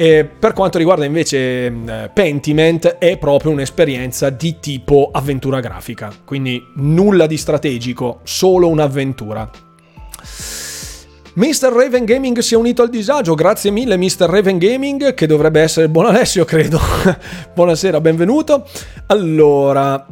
E 0.00 0.24
per 0.24 0.52
quanto 0.52 0.78
riguarda 0.78 1.04
invece 1.04 1.72
Pentiment 2.14 2.98
è 2.98 3.18
proprio 3.18 3.50
un'esperienza 3.50 4.30
di 4.30 4.58
tipo 4.60 5.10
avventura 5.12 5.58
grafica, 5.58 6.12
quindi 6.24 6.64
nulla 6.76 7.26
di 7.26 7.36
strategico, 7.36 8.20
solo 8.22 8.68
un'avventura. 8.68 9.50
Mr. 11.34 11.72
Raven 11.72 12.04
Gaming 12.04 12.38
si 12.38 12.54
è 12.54 12.56
unito 12.56 12.82
al 12.82 12.90
disagio, 12.90 13.34
grazie 13.34 13.72
mille 13.72 13.96
Mr. 13.96 14.28
Raven 14.28 14.58
Gaming, 14.58 15.14
che 15.14 15.26
dovrebbe 15.26 15.62
essere 15.62 15.88
buon 15.88 16.06
Alessio, 16.06 16.44
credo. 16.44 16.78
Buonasera, 17.52 18.00
benvenuto. 18.00 18.68
Allora, 19.06 20.06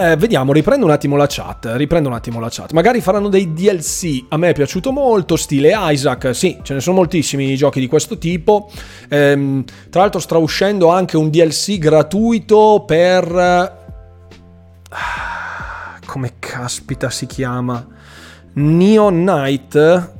eh, 0.00 0.16
vediamo, 0.16 0.52
riprendo 0.52 0.84
un 0.84 0.90
attimo 0.90 1.16
la 1.16 1.26
chat, 1.28 1.72
riprendo 1.74 2.08
un 2.08 2.14
attimo 2.14 2.40
la 2.40 2.48
chat. 2.50 2.72
Magari 2.72 3.00
faranno 3.00 3.28
dei 3.28 3.52
DLC, 3.52 4.24
a 4.28 4.36
me 4.36 4.50
è 4.50 4.52
piaciuto 4.52 4.92
molto, 4.92 5.36
stile 5.36 5.72
Isaac, 5.74 6.34
sì, 6.34 6.58
ce 6.62 6.74
ne 6.74 6.80
sono 6.80 6.96
moltissimi 6.96 7.54
giochi 7.56 7.80
di 7.80 7.86
questo 7.86 8.18
tipo. 8.18 8.70
Ehm, 9.08 9.64
tra 9.90 10.00
l'altro 10.00 10.20
sta 10.20 10.36
uscendo 10.38 10.88
anche 10.88 11.16
un 11.16 11.30
DLC 11.30 11.78
gratuito 11.78 12.84
per... 12.86 13.32
Ah, 14.90 15.98
come 16.04 16.34
caspita 16.38 17.10
si 17.10 17.26
chiama? 17.26 17.86
Neon 18.54 19.14
Knight 19.14 20.12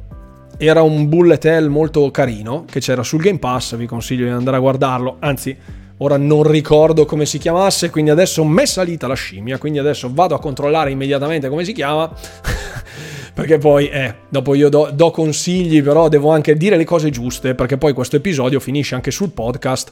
era 0.56 0.82
un 0.82 1.08
bullet 1.08 1.44
hell 1.44 1.68
molto 1.68 2.10
carino 2.10 2.64
che 2.68 2.80
c'era 2.80 3.02
sul 3.02 3.20
Game 3.20 3.38
Pass, 3.38 3.76
vi 3.76 3.86
consiglio 3.86 4.24
di 4.24 4.30
andare 4.30 4.56
a 4.56 4.60
guardarlo, 4.60 5.16
anzi 5.20 5.56
ora 6.05 6.16
non 6.16 6.42
ricordo 6.42 7.07
come 7.07 7.26
si 7.26 7.38
chiamasse, 7.38 7.90
quindi 7.90 8.11
adesso 8.11 8.44
mi 8.44 8.62
è 8.62 8.66
salita 8.66 9.07
la 9.07 9.14
scimmia, 9.14 9.59
quindi 9.59 9.78
adesso 9.78 10.11
vado 10.12 10.34
a 10.34 10.38
controllare 10.38 10.90
immediatamente 10.90 11.48
come 11.48 11.64
si 11.64 11.72
chiama. 11.72 12.12
perché 13.34 13.59
poi, 13.59 13.88
eh, 13.88 14.14
dopo 14.28 14.55
io 14.55 14.68
do, 14.68 14.90
do, 14.92 15.11
consigli, 15.11 15.82
però 15.82 16.09
devo 16.09 16.30
anche 16.30 16.57
dire 16.57 16.76
le 16.76 16.84
cose 16.84 17.11
giuste, 17.11 17.55
perché 17.55 17.78
poi 17.78 17.92
questo 17.92 18.16
episodio 18.16 18.61
finisce 18.61 18.94
anche 18.94 19.11
sul 19.11 19.32
podcast, 19.32 19.90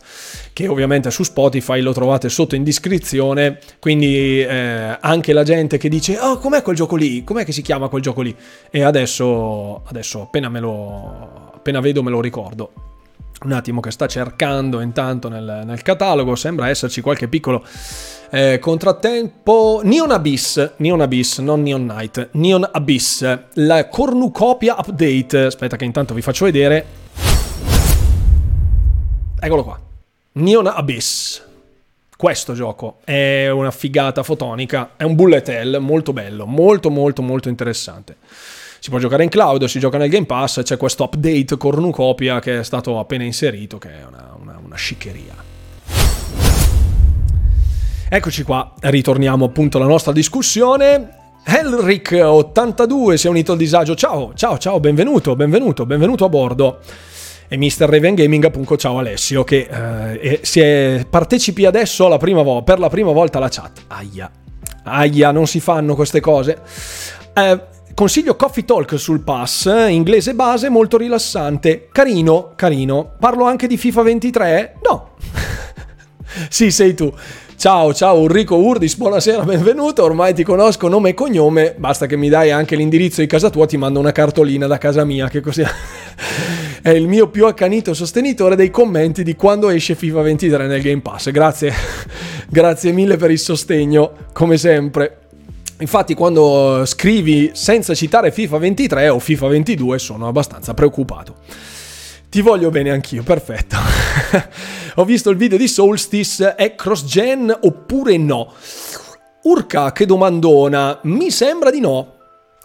che 0.53 0.69
ovviamente 0.69 1.11
su 1.11 1.25
Spotify 1.25 1.81
lo 1.81 1.93
trovate 1.93 2.29
sotto 2.29 2.55
in 2.55 2.63
descrizione, 2.63 3.59
quindi 3.81 4.41
eh, 4.43 4.97
anche 5.01 5.33
la 5.33 5.43
gente 5.43 5.77
che 5.77 5.89
dice, 5.89 6.19
oh, 6.21 6.39
com'è 6.39 6.63
quel 6.63 6.77
gioco 6.77 6.95
lì? 6.95 7.25
Com'è 7.25 7.45
che 7.45 7.53
si 7.53 7.63
chiama 7.63 7.89
quel 7.89 8.03
gioco 8.03 8.21
lì? 8.21 8.35
E 8.71 8.83
adesso, 8.83 9.83
adesso 9.87 10.23
appena 10.23 10.49
me 10.49 10.61
lo, 10.61 11.51
appena 11.55 11.81
vedo 11.81 12.03
me 12.03 12.11
lo 12.11 12.21
ricordo 12.21 12.92
un 13.45 13.53
attimo 13.53 13.81
che 13.81 13.91
sta 13.91 14.07
cercando 14.07 14.81
intanto 14.81 15.29
nel, 15.29 15.63
nel 15.65 15.83
catalogo, 15.83 16.35
sembra 16.35 16.69
esserci 16.69 17.01
qualche 17.01 17.29
piccolo 17.29 17.65
eh, 18.31 18.59
contrattempo. 18.59 19.81
Neon 19.85 20.11
Abyss, 20.11 20.73
Neon 20.77 21.01
Abyss, 21.01 21.39
non 21.41 21.63
Neon 21.63 21.87
Knight, 21.87 22.31
Neon 22.33 22.69
Abyss, 22.71 23.39
la 23.55 23.89
cornucopia 23.89 24.77
update. 24.79 25.45
Aspetta 25.45 25.77
che 25.77 25.85
intanto 25.85 26.15
vi 26.15 26.23
faccio 26.23 26.45
vedere. 26.45 26.87
Eccolo 29.41 29.65
qua. 29.65 29.81
Neon 30.33 30.67
Abyss. 30.67 31.43
Questo 32.17 32.53
gioco 32.53 32.99
è 33.03 33.49
una 33.49 33.73
figata 33.73 34.23
fotonica, 34.23 34.93
è 34.97 35.03
un 35.03 35.17
bullet 35.17 35.49
hell 35.49 35.79
molto 35.79 36.13
bello, 36.13 36.47
molto 36.47 36.89
molto 36.89 37.21
molto 37.21 37.49
interessante 37.49 38.17
si 38.83 38.91
può 38.91 38.99
giocare 38.99 39.23
in 39.23 39.29
cloud, 39.29 39.65
si 39.67 39.79
gioca 39.79 39.97
nel 39.97 40.09
Game 40.09 40.27
Pass, 40.27 40.61
c'è 40.65 40.77
questo 40.77 41.05
update 41.05 41.57
cornucopia 41.57 42.41
che 42.41 42.59
è 42.59 42.65
stato 42.65 42.99
appena 42.99 43.23
inserito, 43.23 43.79
che 43.79 43.91
è 43.91 44.05
una, 44.05 44.37
una, 44.41 44.61
una 44.61 44.75
sciccheria. 44.75 45.37
Eccoci 48.09 48.43
qua, 48.43 48.75
ritorniamo 48.81 49.45
appunto 49.45 49.77
alla 49.77 49.87
nostra 49.87 50.11
discussione. 50.11 51.11
Elric82 51.47 53.15
si 53.15 53.29
è 53.29 53.31
unito 53.31 53.53
al 53.53 53.59
disagio. 53.59 53.95
Ciao, 53.95 54.33
ciao, 54.35 54.59
ciao, 54.59 54.81
benvenuto, 54.81 55.37
benvenuto, 55.37 55.87
benvenuto 55.87 56.25
a 56.25 56.29
bordo. 56.29 56.81
E 57.47 57.57
Mr. 57.57 57.87
Raven 57.89 58.17
Gaming, 58.17 58.45
appunto, 58.47 58.77
ciao 58.77 58.99
Alessio, 58.99 59.45
che 59.45 59.69
eh, 60.21 60.41
si 60.43 60.59
è, 60.59 61.07
partecipi 61.09 61.67
adesso 61.67 62.09
la 62.09 62.17
vo- 62.17 62.65
per 62.65 62.81
la 62.81 62.89
prima 62.89 63.13
volta 63.13 63.39
alla 63.39 63.49
chat. 63.49 63.85
Aia, 63.87 64.29
aia, 64.83 65.31
non 65.31 65.47
si 65.47 65.61
fanno 65.61 65.95
queste 65.95 66.19
cose. 66.19 66.59
Eh, 67.33 67.71
Consiglio 67.95 68.37
Coffee 68.37 68.65
Talk 68.65 68.99
sul 68.99 69.21
pass, 69.21 69.67
inglese 69.89 70.35
base, 70.35 70.71
molto 70.71 70.97
rilassante. 70.97 71.89
Carino, 71.93 72.53
carino. 72.57 73.13
Parlo 73.19 73.45
anche 73.45 73.67
di 73.67 73.77
FIFA 73.77 74.03
23? 74.03 74.79
No. 74.83 75.11
sì, 76.49 76.71
sei 76.71 76.95
tu. 76.95 77.13
Ciao, 77.55 77.95
ciao 77.95 78.19
Ulrico 78.19 78.57
Urdis, 78.57 78.97
buonasera, 78.97 79.45
benvenuto. 79.45 80.03
Ormai 80.03 80.35
ti 80.35 80.43
conosco 80.43 80.89
nome 80.89 81.11
e 81.11 81.15
cognome, 81.15 81.75
basta 81.77 82.07
che 82.07 82.17
mi 82.17 82.29
dai 82.29 82.51
anche 82.51 82.75
l'indirizzo 82.75 83.21
di 83.21 83.29
casa 83.29 83.51
tua, 83.51 83.67
ti 83.67 83.77
mando 83.77 84.01
una 84.01 84.11
cartolina 84.11 84.67
da 84.67 84.79
casa 84.79 85.05
mia, 85.05 85.29
che 85.29 85.41
così 85.41 85.63
è 86.83 86.91
il 86.91 87.07
mio 87.07 87.29
più 87.29 87.47
accanito 87.47 87.95
sostenitore 87.95 88.57
dei 88.57 88.71
commenti 88.71 89.23
di 89.23 89.37
quando 89.37 89.69
esce 89.69 89.95
FIFA 89.95 90.23
23 90.23 90.67
nel 90.67 90.83
Game 90.83 91.03
Pass. 91.03 91.31
Grazie, 91.31 91.73
grazie 92.49 92.91
mille 92.91 93.17
per 93.17 93.31
il 93.31 93.39
sostegno, 93.39 94.13
come 94.33 94.57
sempre. 94.57 95.22
Infatti 95.83 96.15
quando 96.15 96.85
scrivi 96.87 97.51
senza 97.55 97.93
citare 97.93 98.31
FIFA 98.31 98.59
23 98.59 99.09
o 99.09 99.19
FIFA 99.19 99.49
22 99.49 99.99
sono 99.99 100.29
abbastanza 100.29 100.75
preoccupato. 100.75 101.35
Ti 102.31 102.41
voglio 102.41 102.71
bene 102.71 102.91
anch'io, 102.91 103.25
perfetto. 103.25 103.77
Ho 104.97 105.05
visto 105.05 105.29
il 105.29 105.37
video 105.37 105.59
di 105.59 105.67
Solstice, 105.67 106.55
è 106.55 106.77
cross-gen 106.77 107.59
oppure 107.63 108.17
no? 108.17 108.53
Urca, 109.43 109.91
che 109.91 110.07
domandona. 110.07 111.01
Mi 111.03 111.33
sembra 111.33 111.71
di 111.71 111.81
no. 111.81 112.15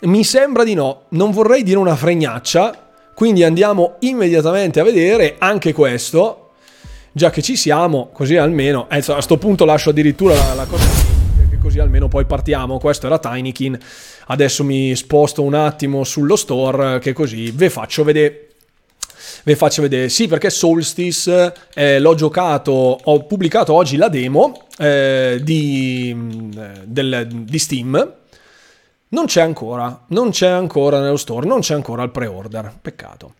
Mi 0.01 0.23
sembra 0.23 0.63
di 0.63 0.75
no. 0.75 1.05
Non 1.09 1.31
vorrei 1.31 1.63
dire 1.63 1.79
una 1.79 1.95
fregnaccia, 1.95 2.89
quindi 3.15 3.43
andiamo 3.43 3.95
immediatamente 4.01 4.79
a 4.79 4.83
vedere 4.83 5.37
anche 5.39 5.73
questo. 5.73 6.51
Già 7.11 7.31
che 7.31 7.41
ci 7.41 7.55
siamo, 7.55 8.09
così 8.13 8.37
almeno... 8.37 8.87
Eh, 8.91 8.99
a 8.99 9.13
questo 9.13 9.37
punto 9.37 9.65
lascio 9.65 9.89
addirittura 9.89 10.35
la, 10.35 10.53
la 10.53 10.65
cosa 10.65 10.96
così 11.77 11.79
almeno 11.79 12.07
poi 12.07 12.25
partiamo. 12.25 12.79
Questo 12.79 13.05
era 13.05 13.19
Tinykin. 13.19 13.77
Adesso 14.27 14.63
mi 14.63 14.95
sposto 14.95 15.43
un 15.43 15.53
attimo 15.53 16.03
sullo 16.03 16.35
store, 16.35 16.99
che 16.99 17.13
così 17.13 17.51
ve 17.51 17.69
faccio 17.69 18.03
vedere. 18.03 18.41
Vi 19.43 19.55
faccio 19.55 19.81
vedere, 19.81 20.09
sì, 20.09 20.27
perché 20.27 20.49
Solstice 20.49 21.53
eh, 21.73 21.99
l'ho 21.99 22.15
giocato, 22.15 22.71
ho 22.71 23.23
pubblicato 23.25 23.73
oggi 23.73 23.95
la 23.95 24.09
demo 24.09 24.67
eh, 24.77 25.39
di, 25.41 26.15
del, 26.83 27.27
di 27.29 27.59
Steam. 27.59 28.13
Non 29.09 29.25
c'è 29.25 29.41
ancora, 29.41 30.05
non 30.09 30.31
c'è 30.31 30.49
ancora 30.49 30.99
nello 30.99 31.17
store, 31.17 31.47
non 31.47 31.61
c'è 31.61 31.75
ancora 31.75 32.03
il 32.03 32.09
pre-order. 32.09 32.73
Peccato. 32.81 33.35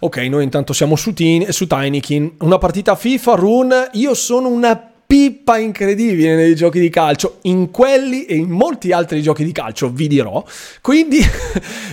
Ok, 0.00 0.18
noi 0.18 0.44
intanto 0.44 0.72
siamo 0.72 0.96
su, 0.96 1.14
su 1.48 1.66
Tinykin. 1.66 2.36
Una 2.40 2.58
partita 2.58 2.94
FIFA, 2.94 3.34
Rune. 3.34 3.88
Io 3.92 4.14
sono 4.14 4.48
una 4.48 4.89
pippa 5.10 5.58
incredibile 5.58 6.36
nei 6.36 6.54
giochi 6.54 6.78
di 6.78 6.88
calcio, 6.88 7.38
in 7.42 7.72
quelli 7.72 8.26
e 8.26 8.36
in 8.36 8.48
molti 8.48 8.92
altri 8.92 9.20
giochi 9.22 9.42
di 9.42 9.50
calcio, 9.50 9.90
vi 9.90 10.06
dirò. 10.06 10.44
Quindi 10.80 11.18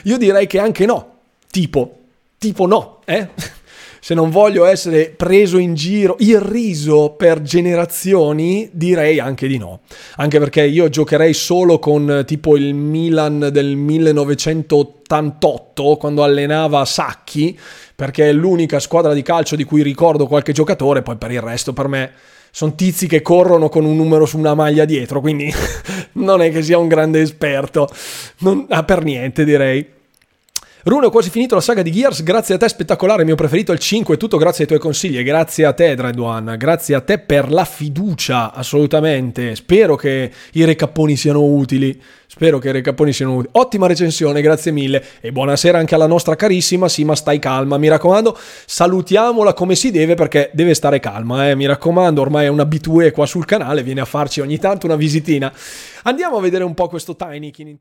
io 0.03 0.17
direi 0.19 0.45
che 0.45 0.59
anche 0.59 0.85
no. 0.85 1.15
Tipo, 1.49 1.97
tipo 2.37 2.67
no, 2.67 2.99
eh? 3.05 3.29
Se 3.99 4.13
non 4.13 4.29
voglio 4.29 4.65
essere 4.65 5.09
preso 5.09 5.57
in 5.57 5.73
giro, 5.73 6.15
irriso 6.19 7.15
per 7.17 7.41
generazioni, 7.41 8.69
direi 8.71 9.19
anche 9.19 9.47
di 9.47 9.57
no. 9.57 9.79
Anche 10.17 10.37
perché 10.37 10.63
io 10.63 10.87
giocherei 10.87 11.33
solo 11.33 11.79
con 11.79 12.21
tipo 12.27 12.55
il 12.55 12.75
Milan 12.75 13.49
del 13.51 13.75
1988, 13.75 15.97
quando 15.97 16.21
allenava 16.21 16.85
Sacchi, 16.85 17.57
perché 17.95 18.29
è 18.29 18.31
l'unica 18.31 18.79
squadra 18.79 19.13
di 19.13 19.23
calcio 19.23 19.55
di 19.55 19.63
cui 19.63 19.81
ricordo 19.81 20.27
qualche 20.27 20.53
giocatore, 20.53 21.01
poi 21.01 21.15
per 21.15 21.31
il 21.31 21.41
resto 21.41 21.73
per 21.73 21.87
me 21.87 22.11
sono 22.57 22.73
tizi 22.73 23.05
che 23.05 23.21
corrono 23.21 23.69
con 23.69 23.85
un 23.85 23.95
numero 23.95 24.25
su 24.25 24.35
una 24.39 24.55
maglia 24.55 24.83
dietro, 24.83 25.21
quindi 25.21 25.53
non 26.13 26.41
è 26.41 26.51
che 26.51 26.63
sia 26.63 26.79
un 26.79 26.87
grande 26.87 27.21
esperto, 27.21 27.87
non, 28.39 28.65
ah, 28.69 28.83
per 28.83 29.03
niente 29.03 29.45
direi. 29.45 29.87
Rune, 30.85 31.05
ho 31.05 31.11
quasi 31.11 31.29
finito 31.29 31.53
la 31.53 31.61
saga 31.61 31.83
di 31.83 31.91
Gears, 31.91 32.23
grazie 32.23 32.55
a 32.55 32.57
te, 32.57 32.67
spettacolare, 32.67 33.23
mio 33.25 33.35
preferito 33.35 33.73
il 33.73 33.77
5, 33.77 34.17
tutto 34.17 34.37
grazie 34.37 34.63
ai 34.63 34.69
tuoi 34.69 34.79
consigli 34.79 35.21
grazie 35.21 35.65
a 35.65 35.73
te, 35.73 35.93
Dread 35.93 36.55
grazie 36.55 36.95
a 36.95 37.01
te 37.01 37.19
per 37.19 37.51
la 37.51 37.63
fiducia, 37.63 38.51
assolutamente. 38.51 39.55
Spero 39.55 39.95
che 39.95 40.31
i 40.53 40.65
recapponi 40.65 41.15
siano 41.15 41.43
utili. 41.43 42.01
Spero 42.37 42.59
che 42.59 42.69
i 42.69 42.71
recapponi 42.71 43.13
siano 43.13 43.33
utili. 43.33 43.49
Ottima 43.53 43.87
recensione, 43.87 44.43
grazie 44.43 44.71
mille. 44.71 45.03
E 45.21 45.31
buonasera 45.31 45.79
anche 45.79 45.95
alla 45.95 46.05
nostra 46.05 46.35
carissima 46.35 46.87
Sima, 46.87 47.15
stai 47.15 47.39
calma. 47.39 47.79
Mi 47.79 47.87
raccomando, 47.87 48.37
salutiamola 48.67 49.55
come 49.55 49.73
si 49.73 49.89
deve 49.89 50.13
perché 50.13 50.51
deve 50.53 50.75
stare 50.75 50.99
calma. 50.99 51.49
Eh? 51.49 51.55
Mi 51.55 51.65
raccomando, 51.65 52.21
ormai 52.21 52.45
è 52.45 52.49
un 52.49 52.59
abitué 52.59 53.09
qua 53.09 53.25
sul 53.25 53.45
canale, 53.45 53.81
viene 53.81 54.01
a 54.01 54.05
farci 54.05 54.39
ogni 54.39 54.59
tanto 54.59 54.85
una 54.85 54.95
visitina. 54.95 55.51
Andiamo 56.03 56.37
a 56.37 56.41
vedere 56.41 56.63
un 56.63 56.75
po' 56.75 56.87
questo 56.87 57.15
Tiny. 57.15 57.51